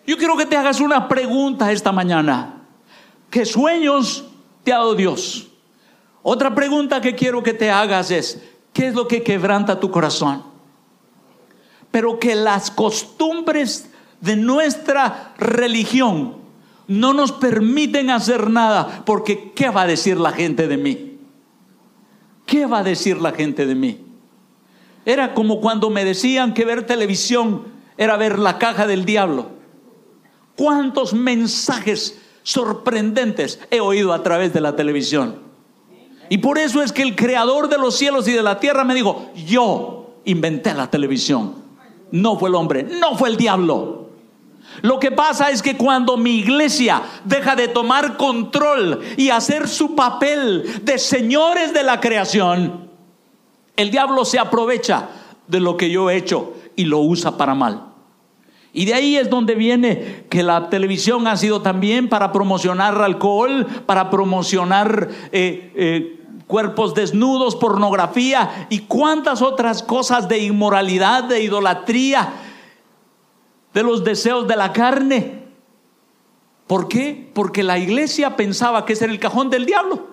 [0.06, 2.62] Yo quiero que te hagas una pregunta esta mañana.
[3.30, 4.24] ¿Qué sueños
[4.96, 5.48] Dios?
[6.24, 8.42] Otra pregunta que quiero que te hagas es,
[8.74, 10.44] ¿qué es lo que quebranta tu corazón?
[11.90, 16.36] Pero que las costumbres de nuestra religión
[16.88, 21.18] no nos permiten hacer nada, porque ¿qué va a decir la gente de mí?
[22.46, 24.06] ¿Qué va a decir la gente de mí?
[25.06, 27.64] Era como cuando me decían que ver televisión
[27.98, 29.48] era ver la caja del diablo.
[30.56, 35.40] ¿Cuántos mensajes sorprendentes he oído a través de la televisión?
[36.30, 38.96] Y por eso es que el creador de los cielos y de la tierra me
[38.96, 41.56] dijo, yo inventé la televisión.
[42.12, 44.08] No fue el hombre, no fue el diablo.
[44.82, 49.94] Lo que pasa es que cuando mi iglesia deja de tomar control y hacer su
[49.94, 52.90] papel de señores de la creación,
[53.76, 55.10] el diablo se aprovecha
[55.48, 57.88] de lo que yo he hecho y lo usa para mal.
[58.78, 63.66] Y de ahí es donde viene que la televisión ha sido también para promocionar alcohol,
[63.88, 72.34] para promocionar eh, eh, cuerpos desnudos, pornografía y cuántas otras cosas de inmoralidad, de idolatría,
[73.74, 75.46] de los deseos de la carne.
[76.68, 77.32] ¿Por qué?
[77.34, 80.06] Porque la iglesia pensaba que ese era el cajón del diablo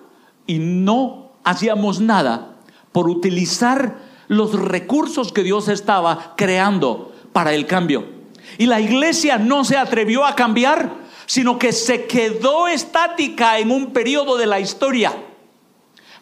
[0.47, 2.55] y no hacíamos nada
[2.91, 8.14] por utilizar los recursos que Dios estaba creando para el cambio.
[8.57, 10.93] Y la iglesia no se atrevió a cambiar,
[11.25, 15.13] sino que se quedó estática en un periodo de la historia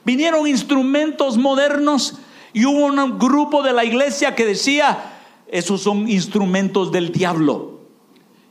[0.06, 2.15] Vinieron instrumentos modernos
[2.52, 7.80] y hubo un grupo de la iglesia que decía, esos son instrumentos del diablo.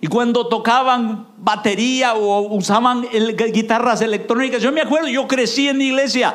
[0.00, 3.06] Y cuando tocaban batería o usaban
[3.52, 6.34] guitarras electrónicas, yo me acuerdo, yo crecí en la iglesia,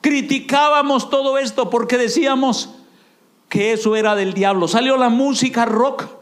[0.00, 2.74] criticábamos todo esto porque decíamos,
[3.48, 4.68] que eso era del diablo.
[4.68, 6.19] Salió la música rock.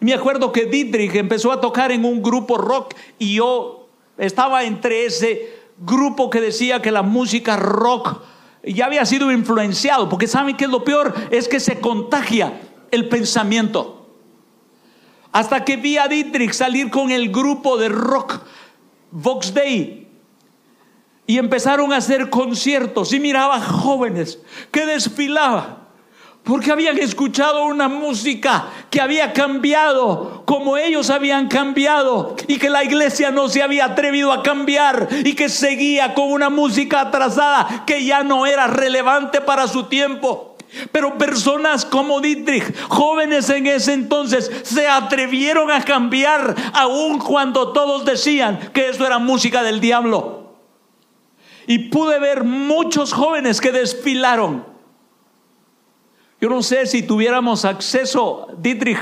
[0.00, 5.04] Me acuerdo que Dietrich empezó a tocar en un grupo rock y yo estaba entre
[5.04, 8.22] ese grupo que decía que la música rock
[8.62, 12.60] ya había sido influenciado, porque saben que lo peor es que se contagia
[12.90, 14.08] el pensamiento.
[15.32, 18.40] Hasta que vi a Dietrich salir con el grupo de rock
[19.10, 20.08] Vox Day
[21.26, 24.40] y empezaron a hacer conciertos y miraba jóvenes
[24.72, 25.79] que desfilaban
[26.44, 32.82] porque habían escuchado una música que había cambiado como ellos habían cambiado y que la
[32.82, 38.04] iglesia no se había atrevido a cambiar y que seguía con una música atrasada que
[38.04, 40.56] ya no era relevante para su tiempo.
[40.92, 48.04] Pero personas como Dietrich, jóvenes en ese entonces, se atrevieron a cambiar aun cuando todos
[48.04, 50.54] decían que eso era música del diablo.
[51.66, 54.69] Y pude ver muchos jóvenes que desfilaron
[56.40, 58.98] yo no sé si tuviéramos acceso, Dietrich,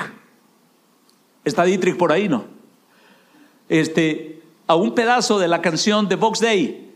[1.45, 2.45] está Dietrich por ahí, ¿no?
[3.69, 6.95] Este, a un pedazo de la canción de Vox Day,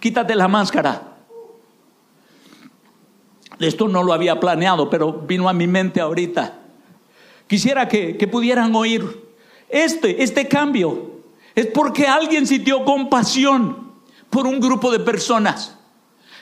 [0.00, 1.16] quítate la máscara.
[3.58, 6.60] Esto no lo había planeado, pero vino a mi mente ahorita.
[7.46, 9.04] Quisiera que, que pudieran oír
[9.68, 11.20] este, este cambio.
[11.54, 13.92] Es porque alguien sintió compasión
[14.30, 15.78] por un grupo de personas.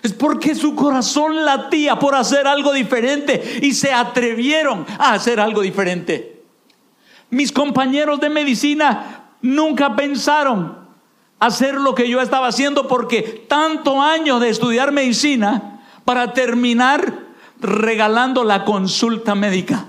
[0.03, 5.61] Es porque su corazón latía por hacer algo diferente y se atrevieron a hacer algo
[5.61, 6.43] diferente.
[7.31, 10.77] Mis compañeros de medicina nunca pensaron
[11.39, 17.21] hacer lo que yo estaba haciendo porque tanto año de estudiar medicina para terminar
[17.61, 19.87] regalando la consulta médica.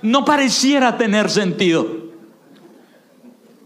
[0.00, 2.02] No pareciera tener sentido.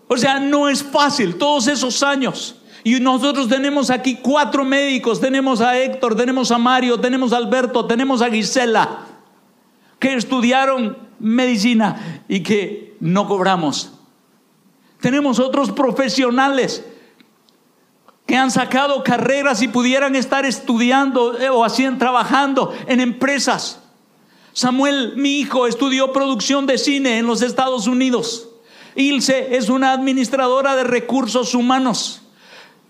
[0.08, 2.56] O sea, no es fácil todos esos años.
[2.86, 7.84] Y nosotros tenemos aquí cuatro médicos, tenemos a Héctor, tenemos a Mario, tenemos a Alberto,
[7.84, 8.98] tenemos a Gisela,
[9.98, 13.90] que estudiaron medicina y que no cobramos.
[15.00, 16.86] Tenemos otros profesionales
[18.24, 23.80] que han sacado carreras y pudieran estar estudiando eh, o así trabajando en empresas.
[24.52, 28.48] Samuel, mi hijo, estudió producción de cine en los Estados Unidos.
[28.94, 32.22] Ilse es una administradora de recursos humanos.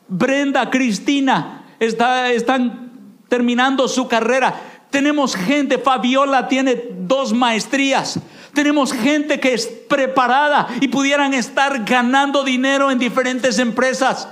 [0.08, 2.92] Brenda, Cristina, están
[3.28, 4.54] terminando su carrera.
[4.90, 8.20] Tenemos gente, Fabiola tiene dos maestrías.
[8.54, 14.28] Tenemos gente que es preparada y pudieran estar ganando dinero en diferentes empresas,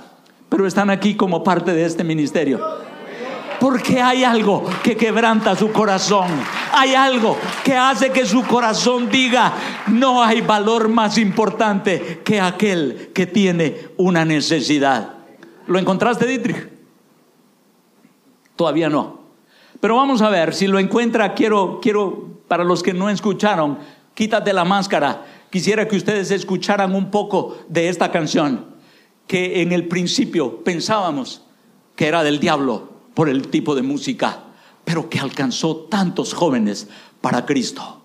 [0.48, 2.84] pero están aquí como parte de este ministerio.
[3.60, 6.28] Porque hay algo que quebranta su corazón.
[6.72, 9.52] Hay algo que hace que su corazón diga,
[9.88, 15.13] no hay valor más importante que aquel que tiene una necesidad.
[15.66, 16.68] ¿Lo encontraste, Dietrich?
[18.56, 19.24] Todavía no.
[19.80, 23.78] Pero vamos a ver, si lo encuentra, quiero, quiero, para los que no escucharon,
[24.14, 25.24] quítate la máscara.
[25.50, 28.74] Quisiera que ustedes escucharan un poco de esta canción,
[29.26, 31.42] que en el principio pensábamos
[31.96, 34.44] que era del diablo por el tipo de música,
[34.84, 36.88] pero que alcanzó tantos jóvenes
[37.20, 38.03] para Cristo.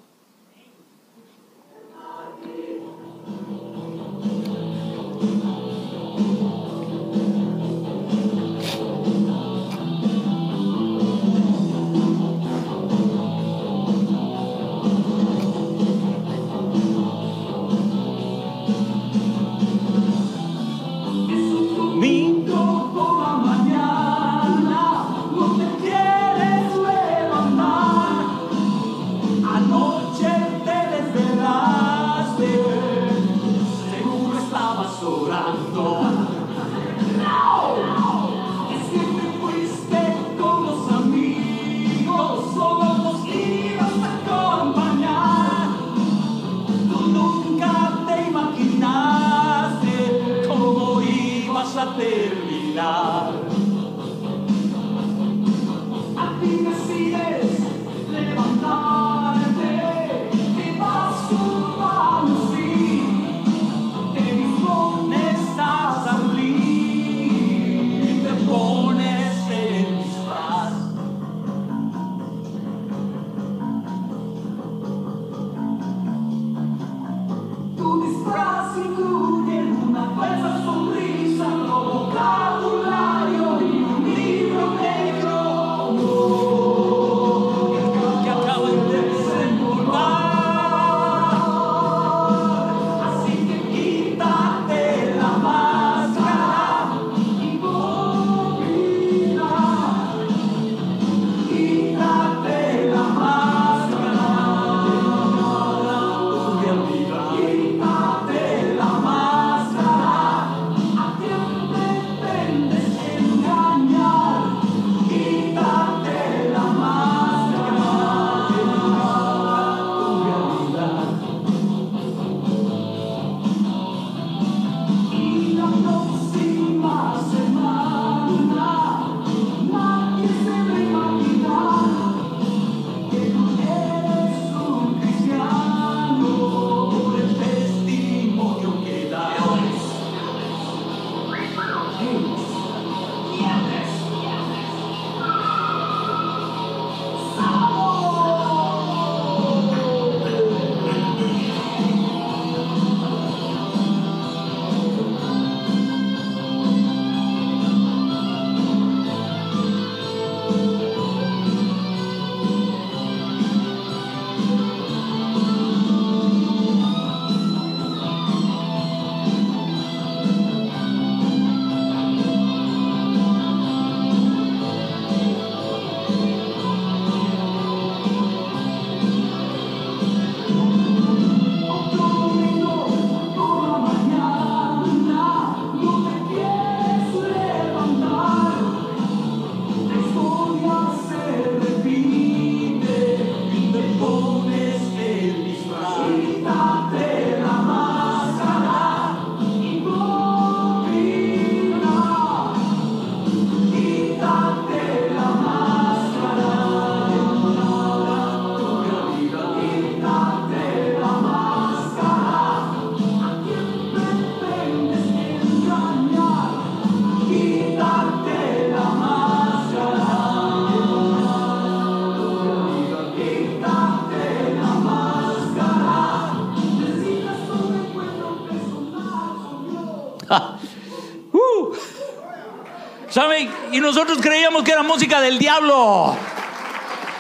[233.10, 233.50] ¿Sabe?
[233.72, 236.16] Y nosotros creíamos que era música del diablo.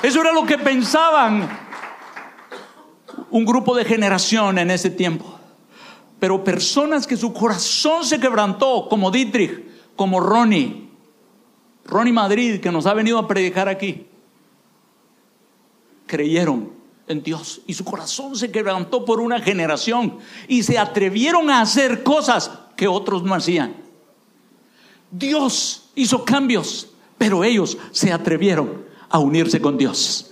[0.04, 1.50] Eso era lo que pensaban
[3.32, 5.36] un grupo de generación en ese tiempo.
[6.20, 9.64] Pero personas que su corazón se quebrantó, como Dietrich,
[9.96, 10.90] como Ronnie,
[11.86, 14.06] Ronnie Madrid, que nos ha venido a predicar aquí,
[16.06, 16.72] creyeron
[17.08, 22.04] en Dios y su corazón se quebrantó por una generación y se atrevieron a hacer
[22.04, 23.89] cosas que otros no hacían.
[25.12, 26.88] Dios hizo cambios,
[27.18, 30.32] pero ellos se atrevieron a unirse con Dios.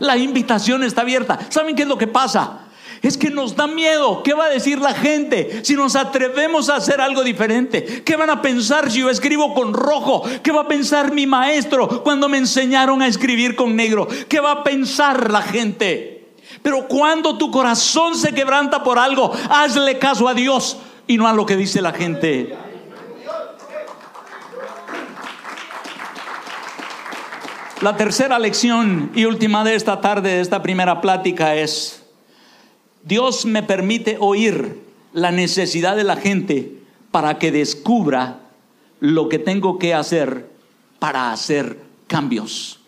[0.00, 1.38] La invitación está abierta.
[1.50, 2.60] ¿Saben qué es lo que pasa?
[3.02, 4.22] Es que nos da miedo.
[4.22, 8.02] ¿Qué va a decir la gente si nos atrevemos a hacer algo diferente?
[8.02, 10.22] ¿Qué van a pensar si yo escribo con rojo?
[10.42, 14.08] ¿Qué va a pensar mi maestro cuando me enseñaron a escribir con negro?
[14.28, 16.32] ¿Qué va a pensar la gente?
[16.62, 21.34] Pero cuando tu corazón se quebranta por algo, hazle caso a Dios y no a
[21.34, 22.56] lo que dice la gente.
[27.84, 32.02] La tercera lección y última de esta tarde, de esta primera plática es,
[33.02, 34.80] Dios me permite oír
[35.12, 36.78] la necesidad de la gente
[37.10, 38.40] para que descubra
[39.00, 40.48] lo que tengo que hacer
[40.98, 42.80] para hacer cambios.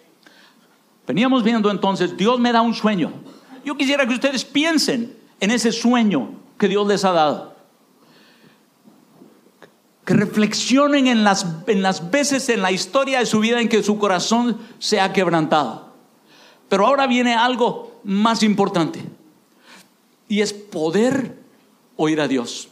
[1.07, 3.13] Veníamos viendo entonces, Dios me da un sueño.
[3.67, 7.56] Yo quisiera que ustedes piensen en ese sueño que Dios les ha dado
[10.07, 13.83] que reflexionen en las, en las veces en la historia de su vida en que
[13.83, 15.93] su corazón se ha quebrantado.
[16.69, 19.05] Pero ahora viene algo más importante
[20.29, 21.37] y es poder
[21.97, 22.69] oír a Dios.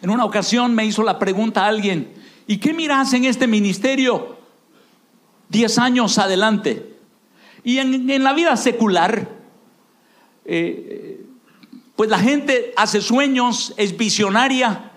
[0.00, 2.14] En una ocasión me hizo la pregunta alguien,
[2.46, 4.38] ¿y qué miras en este ministerio
[5.48, 6.94] diez años adelante?
[7.64, 9.28] Y en, la vida secular,
[10.44, 11.26] eh,
[11.96, 14.92] pues la gente hace sueños, es visionaria,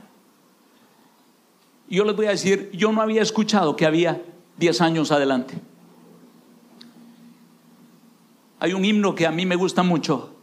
[1.96, 4.22] yo les voy a decir, yo no había escuchado que había
[4.58, 5.56] 10 años adelante.
[8.60, 10.36] Hay un himno que a mí me gusta mucho,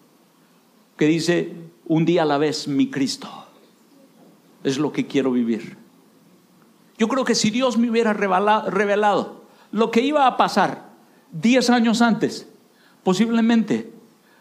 [0.97, 1.53] que dice,
[1.87, 3.29] un día a la vez mi Cristo.
[4.63, 5.77] Es lo que quiero vivir.
[6.97, 9.43] Yo creo que si Dios me hubiera revelado
[9.73, 10.91] lo que iba a pasar
[11.33, 12.49] 10 años antes,
[13.03, 13.93] posiblemente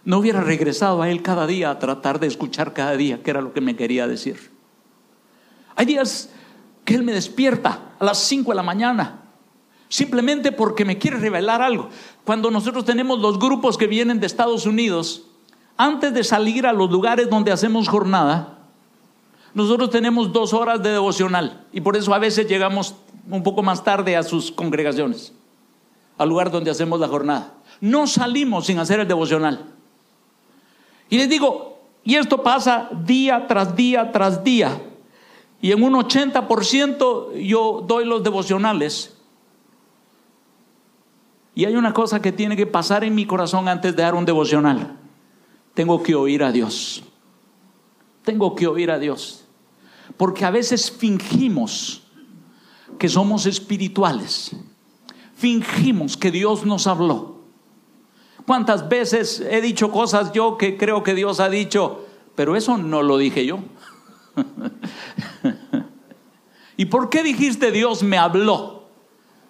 [0.06, 3.42] no hubiera regresado a Él cada día a tratar de escuchar cada día qué era
[3.42, 4.52] lo que me quería decir.
[5.76, 6.30] Hay días
[6.86, 9.22] que Él me despierta a las 5 de la mañana,
[9.88, 11.90] simplemente porque me quiere revelar algo.
[12.24, 15.24] Cuando nosotros tenemos los grupos que vienen de Estados Unidos,
[15.78, 18.60] antes de salir a los lugares donde hacemos jornada,
[19.54, 22.96] nosotros tenemos dos horas de devocional y por eso a veces llegamos
[23.30, 25.34] un poco más tarde a sus congregaciones,
[26.18, 27.54] al lugar donde hacemos la jornada.
[27.80, 29.66] No salimos sin hacer el devocional.
[31.10, 34.82] Y les digo, y esto pasa día tras día tras día.
[35.64, 39.16] Y en un 80% yo doy los devocionales.
[41.56, 44.26] Y hay una cosa que tiene que pasar en mi corazón antes de dar un
[44.26, 45.00] devocional.
[45.74, 47.06] Tengo que oír a Dios.
[48.26, 49.46] Tengo que oír a Dios.
[50.18, 52.04] Porque a veces fingimos
[53.00, 54.52] que somos espirituales.
[55.34, 57.38] Fingimos que Dios nos habló.
[58.46, 62.06] ¿Cuántas veces he dicho cosas yo que creo que Dios ha dicho,
[62.36, 63.60] pero eso no lo dije yo?
[66.78, 68.84] ¿Y por qué dijiste Dios me habló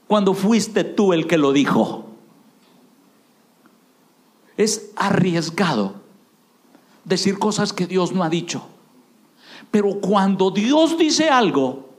[0.08, 2.10] cuando fuiste tú el que lo dijo?
[4.58, 5.96] Es arriesgado
[7.04, 8.68] decir cosas que Dios no ha dicho.
[9.72, 11.90] Pero cuando Dios dice algo,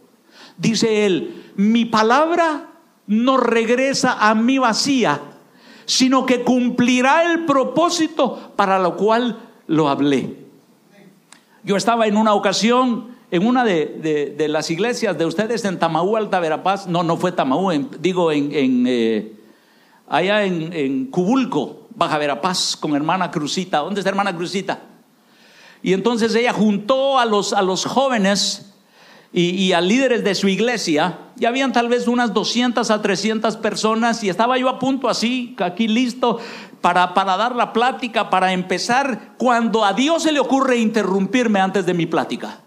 [0.56, 2.70] dice Él, mi palabra
[3.06, 5.20] no regresa a mí vacía,
[5.84, 10.43] sino que cumplirá el propósito para lo cual lo hablé.
[11.64, 16.38] Yo estaba en una ocasión en una de, las iglesias de ustedes en Tamaú, Alta
[16.38, 19.32] Verapaz, no, no fue Tamaú, digo en, eh,
[20.08, 23.78] allá en, Cubulco, Baja Verapaz, con hermana Cruzita.
[23.78, 24.82] ¿Dónde está hermana Cruzita?
[25.82, 28.73] Y entonces ella juntó a los, a los jóvenes
[29.36, 34.22] y, a líderes de su iglesia, y habían tal vez unas 200 a 300 personas,
[34.22, 36.38] y estaba yo a punto así, aquí listo,
[36.80, 41.84] para, para dar la plática, para empezar, cuando a Dios se le ocurre interrumpirme antes
[41.84, 42.60] de mi plática.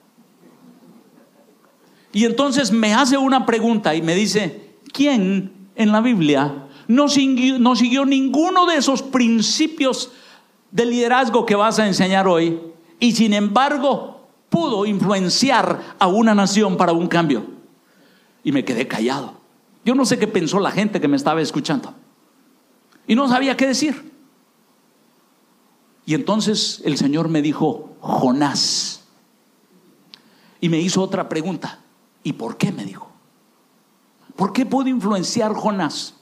[2.12, 7.60] Y entonces me hace una pregunta y me dice, ¿quién en la Biblia no siguió,
[7.60, 10.12] no siguió ninguno de esos principios
[10.72, 12.60] de liderazgo que vas a enseñar hoy
[13.00, 14.17] y sin embargo
[14.50, 17.46] pudo influenciar a una nación para un cambio?
[18.44, 19.34] Y me quedé callado.
[19.84, 21.94] Yo no sé qué pensó la gente que me estaba escuchando.
[23.08, 24.12] Y no sabía qué decir.
[26.06, 29.04] Y entonces el Señor me dijo, Jonás.
[30.60, 31.80] Y me hizo otra pregunta.
[32.24, 32.72] ¿Y por qué?
[32.72, 33.10] me dijo.
[34.36, 36.17] ¿Por qué puedo influenciar Jonás?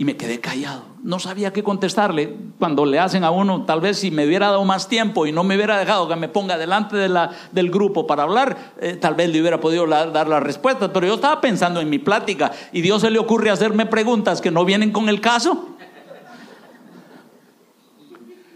[0.00, 0.84] Y me quedé callado.
[1.02, 2.34] No sabía qué contestarle.
[2.58, 5.44] Cuando le hacen a uno, tal vez si me hubiera dado más tiempo y no
[5.44, 9.14] me hubiera dejado que me ponga delante de la, del grupo para hablar, eh, tal
[9.14, 10.90] vez le hubiera podido dar la respuesta.
[10.90, 14.50] Pero yo estaba pensando en mi plática y Dios se le ocurre hacerme preguntas que
[14.50, 15.68] no vienen con el caso.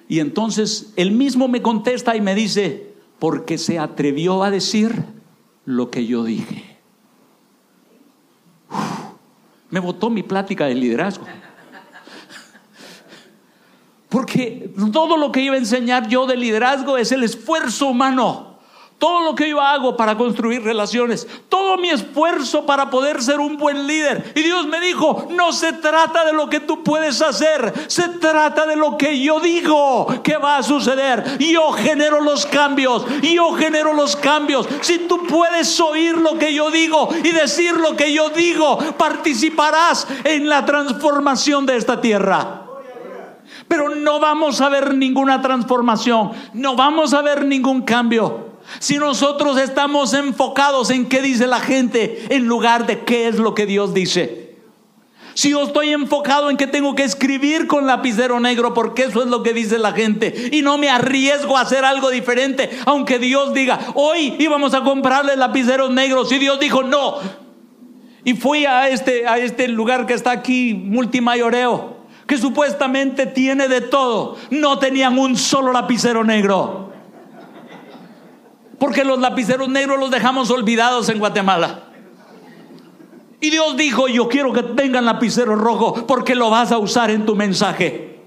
[0.09, 5.05] Y entonces él mismo me contesta y me dice, porque se atrevió a decir
[5.67, 6.74] lo que yo dije
[9.75, 11.27] me votó mi plática de liderazgo.
[14.09, 18.54] Porque todo lo que iba a enseñar yo de liderazgo es el esfuerzo humano
[19.05, 23.59] todo lo que yo hago para construir relaciones, todo mi esfuerzo para poder ser un
[23.59, 24.33] buen líder.
[24.35, 28.65] Y Dios me dijo, no se trata de lo que tú puedes hacer, se trata
[28.65, 31.37] de lo que yo digo que va a suceder.
[31.37, 34.67] Yo genero los cambios, yo genero los cambios.
[34.81, 40.07] Si tú puedes oír lo que yo digo y decir lo que yo digo, participarás
[40.25, 42.63] en la transformación de esta tierra.
[43.69, 49.59] Pero no vamos a ver ninguna transformación, no vamos a ver ningún cambio si nosotros
[49.59, 53.95] estamos enfocados en qué dice la gente en lugar de qué es lo que Dios
[53.95, 54.45] dice.
[55.35, 59.29] Si yo estoy enfocado en que tengo que escribir con lapicero negro porque eso es
[59.29, 63.53] lo que dice la gente y no me arriesgo a hacer algo diferente, aunque Dios
[63.53, 67.19] diga, hoy íbamos a comprarle lapiceros negros y Dios dijo, no.
[68.23, 71.97] Y fui a este, a este lugar que está aquí, multimayoreo,
[72.27, 74.37] que supuestamente tiene de todo.
[74.51, 76.84] No tenían un solo lapicero negro.
[78.85, 81.85] Porque los lapiceros negros los dejamos olvidados en Guatemala.
[83.41, 87.25] Y Dios dijo, yo quiero que tengan lapicero rojo porque lo vas a usar en
[87.25, 88.21] tu mensaje.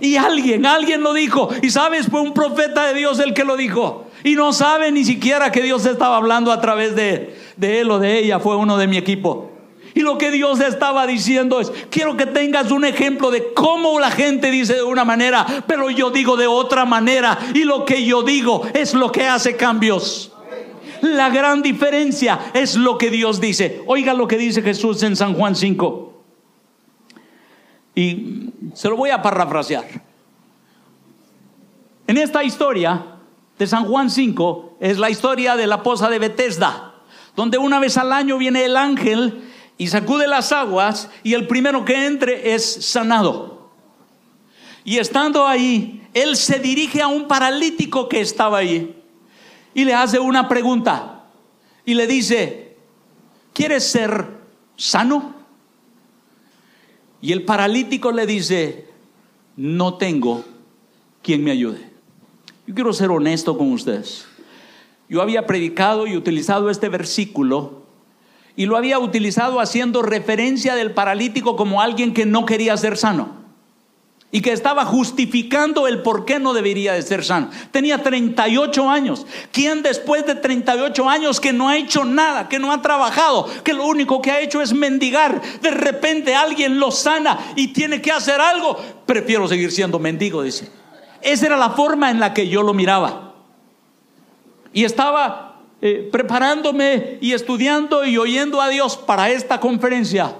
[0.00, 1.48] Y alguien, alguien lo dijo.
[1.60, 4.06] Y sabes, fue un profeta de Dios el que lo dijo.
[4.22, 7.98] Y no sabe ni siquiera que Dios estaba hablando a través de, de él o
[7.98, 8.38] de ella.
[8.38, 9.55] Fue uno de mi equipo.
[9.96, 14.10] Y lo que Dios estaba diciendo es, quiero que tengas un ejemplo de cómo la
[14.10, 17.38] gente dice de una manera, pero yo digo de otra manera.
[17.54, 20.30] Y lo que yo digo es lo que hace cambios.
[21.00, 23.82] La gran diferencia es lo que Dios dice.
[23.86, 26.12] Oiga lo que dice Jesús en San Juan 5.
[27.94, 29.86] Y se lo voy a parafrasear.
[32.06, 33.02] En esta historia
[33.58, 36.96] de San Juan 5 es la historia de la poza de Bethesda,
[37.34, 41.84] donde una vez al año viene el ángel y sacude las aguas y el primero
[41.84, 43.70] que entre es sanado.
[44.84, 49.02] Y estando ahí, él se dirige a un paralítico que estaba ahí
[49.74, 51.24] y le hace una pregunta
[51.84, 52.76] y le dice,
[53.52, 54.26] ¿quieres ser
[54.76, 55.34] sano?
[57.20, 58.88] Y el paralítico le dice,
[59.56, 60.44] no tengo
[61.22, 61.90] quien me ayude.
[62.66, 64.26] Yo quiero ser honesto con ustedes.
[65.08, 67.85] Yo había predicado y utilizado este versículo
[68.56, 73.46] y lo había utilizado haciendo referencia del paralítico como alguien que no quería ser sano
[74.32, 77.48] y que estaba justificando el por qué no debería de ser sano.
[77.70, 79.26] Tenía 38 años.
[79.52, 83.72] ¿Quién después de 38 años que no ha hecho nada, que no ha trabajado, que
[83.72, 88.12] lo único que ha hecho es mendigar, de repente alguien lo sana y tiene que
[88.12, 88.76] hacer algo?
[89.06, 90.70] Prefiero seguir siendo mendigo, dice.
[91.22, 93.34] Esa era la forma en la que yo lo miraba.
[94.72, 95.45] Y estaba
[95.82, 100.34] eh, preparándome y estudiando y oyendo a Dios para esta conferencia.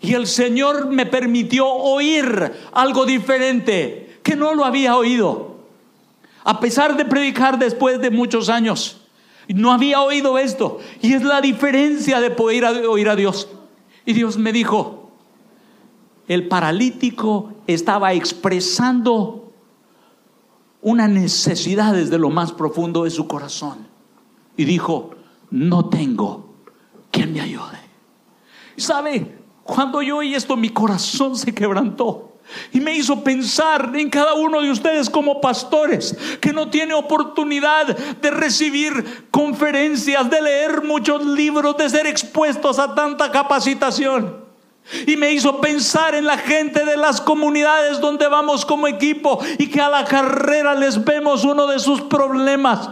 [0.00, 5.56] Y el Señor me permitió oír algo diferente que no lo había oído.
[6.44, 9.02] A pesar de predicar después de muchos años,
[9.48, 10.78] no había oído esto.
[11.02, 13.48] Y es la diferencia de poder oír a Dios.
[14.06, 15.10] Y Dios me dijo,
[16.26, 19.52] el paralítico estaba expresando
[20.80, 23.89] una necesidad desde lo más profundo de su corazón
[24.56, 25.10] y dijo,
[25.50, 26.54] no tengo
[27.10, 27.78] quien me ayude.
[28.76, 29.38] ¿Sabe?
[29.64, 32.30] Cuando yo oí esto, mi corazón se quebrantó.
[32.72, 37.86] Y me hizo pensar en cada uno de ustedes como pastores que no tiene oportunidad
[37.96, 44.44] de recibir conferencias, de leer muchos libros, de ser expuestos a tanta capacitación.
[45.06, 49.68] Y me hizo pensar en la gente de las comunidades donde vamos como equipo y
[49.68, 52.88] que a la carrera les vemos uno de sus problemas.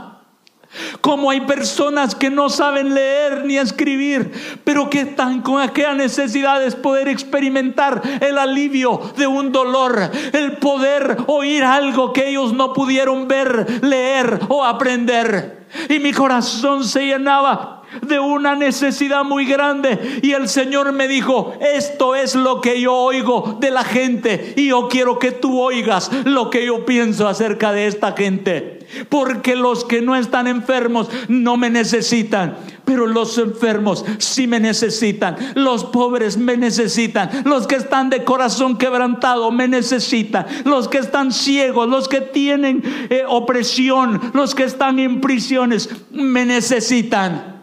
[1.00, 4.32] Como hay personas que no saben leer ni escribir,
[4.64, 10.58] pero que están con aquella necesidad de poder experimentar el alivio de un dolor, el
[10.58, 15.66] poder oír algo que ellos no pudieron ver, leer o aprender.
[15.88, 20.20] Y mi corazón se llenaba de una necesidad muy grande.
[20.22, 24.54] Y el Señor me dijo, esto es lo que yo oigo de la gente.
[24.56, 28.77] Y yo quiero que tú oigas lo que yo pienso acerca de esta gente.
[29.08, 32.56] Porque los que no están enfermos no me necesitan.
[32.88, 38.78] pero los enfermos sí me necesitan, los pobres me necesitan, los que están de corazón
[38.78, 44.98] quebrantado me necesitan, los que están ciegos, los que tienen eh, opresión, los que están
[45.00, 47.60] en prisiones me necesitan.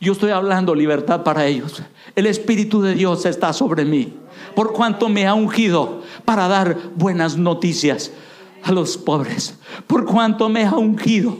[0.00, 1.80] Yo estoy hablando libertad para ellos.
[2.16, 4.12] El Espíritu de Dios está sobre mí,
[4.56, 8.10] por cuanto me ha ungido para dar buenas noticias
[8.62, 11.36] a los pobres, por cuanto me ha ungido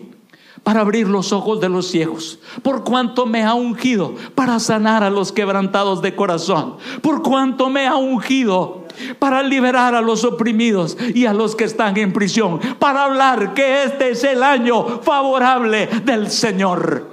[0.62, 5.10] para abrir los ojos de los ciegos, por cuanto me ha ungido para sanar a
[5.10, 8.84] los quebrantados de corazón, por cuanto me ha ungido
[9.18, 13.84] para liberar a los oprimidos y a los que están en prisión, para hablar que
[13.84, 17.10] este es el año favorable del Señor.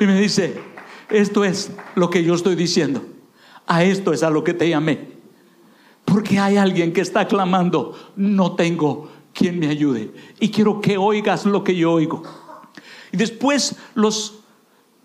[0.00, 0.60] Y me dice,
[1.08, 3.04] esto es lo que yo estoy diciendo,
[3.66, 5.11] a esto es a lo que te llamé,
[6.04, 10.12] porque hay alguien que está clamando, no tengo quien me ayude.
[10.40, 12.22] Y quiero que oigas lo que yo oigo.
[13.12, 14.40] Y después los,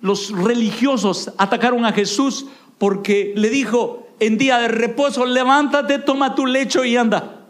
[0.02, 2.46] los religiosos atacaron a Jesús
[2.78, 7.46] porque le dijo en día de reposo, levántate, toma tu lecho y anda.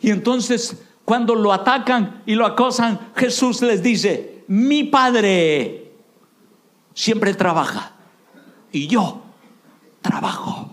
[0.00, 5.92] Y entonces cuando lo atacan y lo acosan, Jesús les dice, mi Padre
[6.94, 7.92] siempre trabaja
[8.70, 9.20] y yo
[10.02, 10.69] trabajo.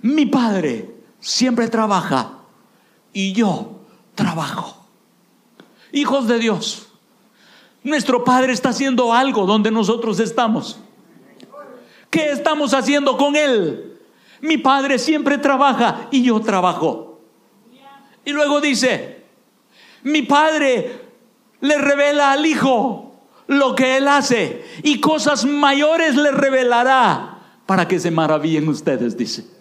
[0.00, 2.38] Mi Padre siempre trabaja
[3.12, 3.80] y yo
[4.14, 4.86] trabajo.
[5.92, 6.88] Hijos de Dios,
[7.82, 10.78] nuestro Padre está haciendo algo donde nosotros estamos.
[12.10, 13.98] ¿Qué estamos haciendo con Él?
[14.40, 17.20] Mi Padre siempre trabaja y yo trabajo.
[18.24, 19.24] Y luego dice,
[20.02, 21.00] mi Padre
[21.60, 23.12] le revela al Hijo
[23.46, 29.57] lo que Él hace y cosas mayores le revelará para que se maravillen ustedes, dice.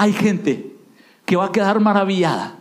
[0.00, 0.78] Hay gente
[1.26, 2.56] que va a quedar maravillada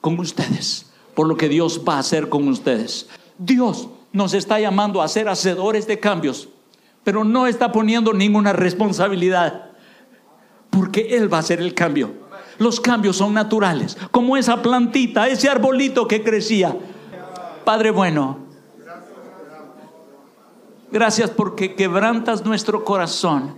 [0.00, 3.08] con ustedes, por lo que Dios va a hacer con ustedes.
[3.38, 6.48] Dios nos está llamando a ser hacedores de cambios,
[7.02, 9.72] pero no está poniendo ninguna responsabilidad,
[10.70, 12.12] porque Él va a hacer el cambio.
[12.58, 16.76] Los cambios son naturales, como esa plantita, ese arbolito que crecía.
[17.64, 18.38] Padre bueno,
[20.92, 23.56] gracias porque quebrantas nuestro corazón,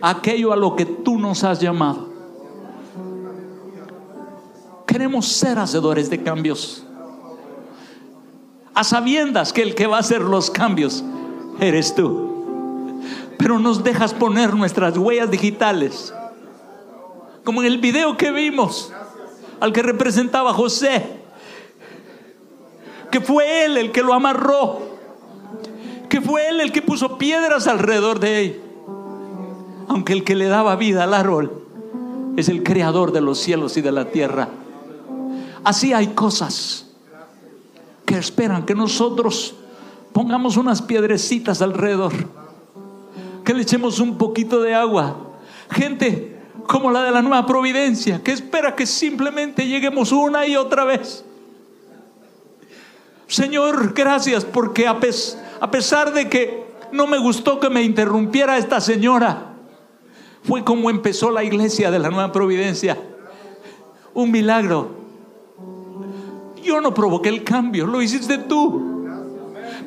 [0.00, 2.11] aquello a lo que tú nos has llamado.
[4.86, 6.84] Queremos ser hacedores de cambios.
[8.74, 11.04] A sabiendas que el que va a hacer los cambios
[11.60, 13.02] eres tú.
[13.38, 16.14] Pero nos dejas poner nuestras huellas digitales.
[17.44, 18.92] Como en el video que vimos,
[19.60, 21.04] al que representaba José.
[23.10, 24.80] Que fue él el que lo amarró.
[26.08, 28.60] Que fue él el que puso piedras alrededor de él.
[29.88, 31.62] Aunque el que le daba vida al árbol
[32.36, 34.48] es el creador de los cielos y de la tierra.
[35.64, 36.86] Así hay cosas
[38.04, 39.54] que esperan que nosotros
[40.12, 42.12] pongamos unas piedrecitas alrededor,
[43.44, 45.16] que le echemos un poquito de agua.
[45.70, 50.84] Gente como la de la nueva providencia, que espera que simplemente lleguemos una y otra
[50.84, 51.24] vez.
[53.26, 54.98] Señor, gracias porque a,
[55.60, 59.54] a pesar de que no me gustó que me interrumpiera esta señora,
[60.44, 62.98] fue como empezó la iglesia de la nueva providencia.
[64.12, 65.01] Un milagro
[66.72, 69.06] yo no provoqué el cambio, lo hiciste tú.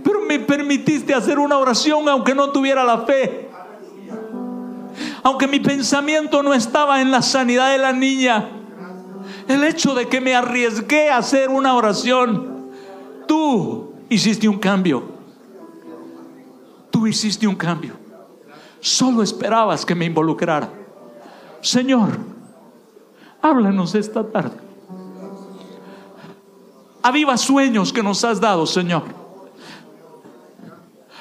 [0.04, 3.50] Pero me permitiste hacer una oración aunque no tuviera la fe.
[5.24, 8.50] Aunque mi pensamiento no estaba en la sanidad de la niña.
[9.48, 12.70] El hecho de que me arriesgué a hacer una oración,
[13.28, 15.04] tú hiciste un cambio.
[16.92, 17.94] Tú hiciste un cambio.
[18.80, 20.70] Solo esperabas que me involucrara.
[21.62, 22.20] Señor,
[23.42, 24.65] háblanos esta tarde.
[27.06, 29.04] Aviva sueños que nos has dado, Señor.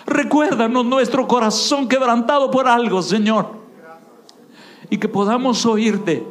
[0.06, 3.48] Recuérdanos nuestro corazón quebrantado por algo, Señor.
[4.88, 6.26] Y que podamos oírte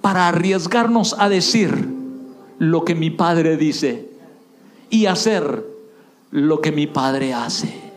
[0.00, 1.86] para arriesgarnos a decir
[2.58, 4.08] lo que mi Padre dice
[4.88, 5.66] y hacer
[6.30, 7.92] lo que mi Padre hace.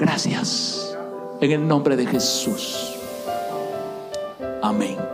[0.00, 0.98] Gracias.
[1.40, 2.96] En el nombre de Jesús.
[4.60, 5.13] Amén.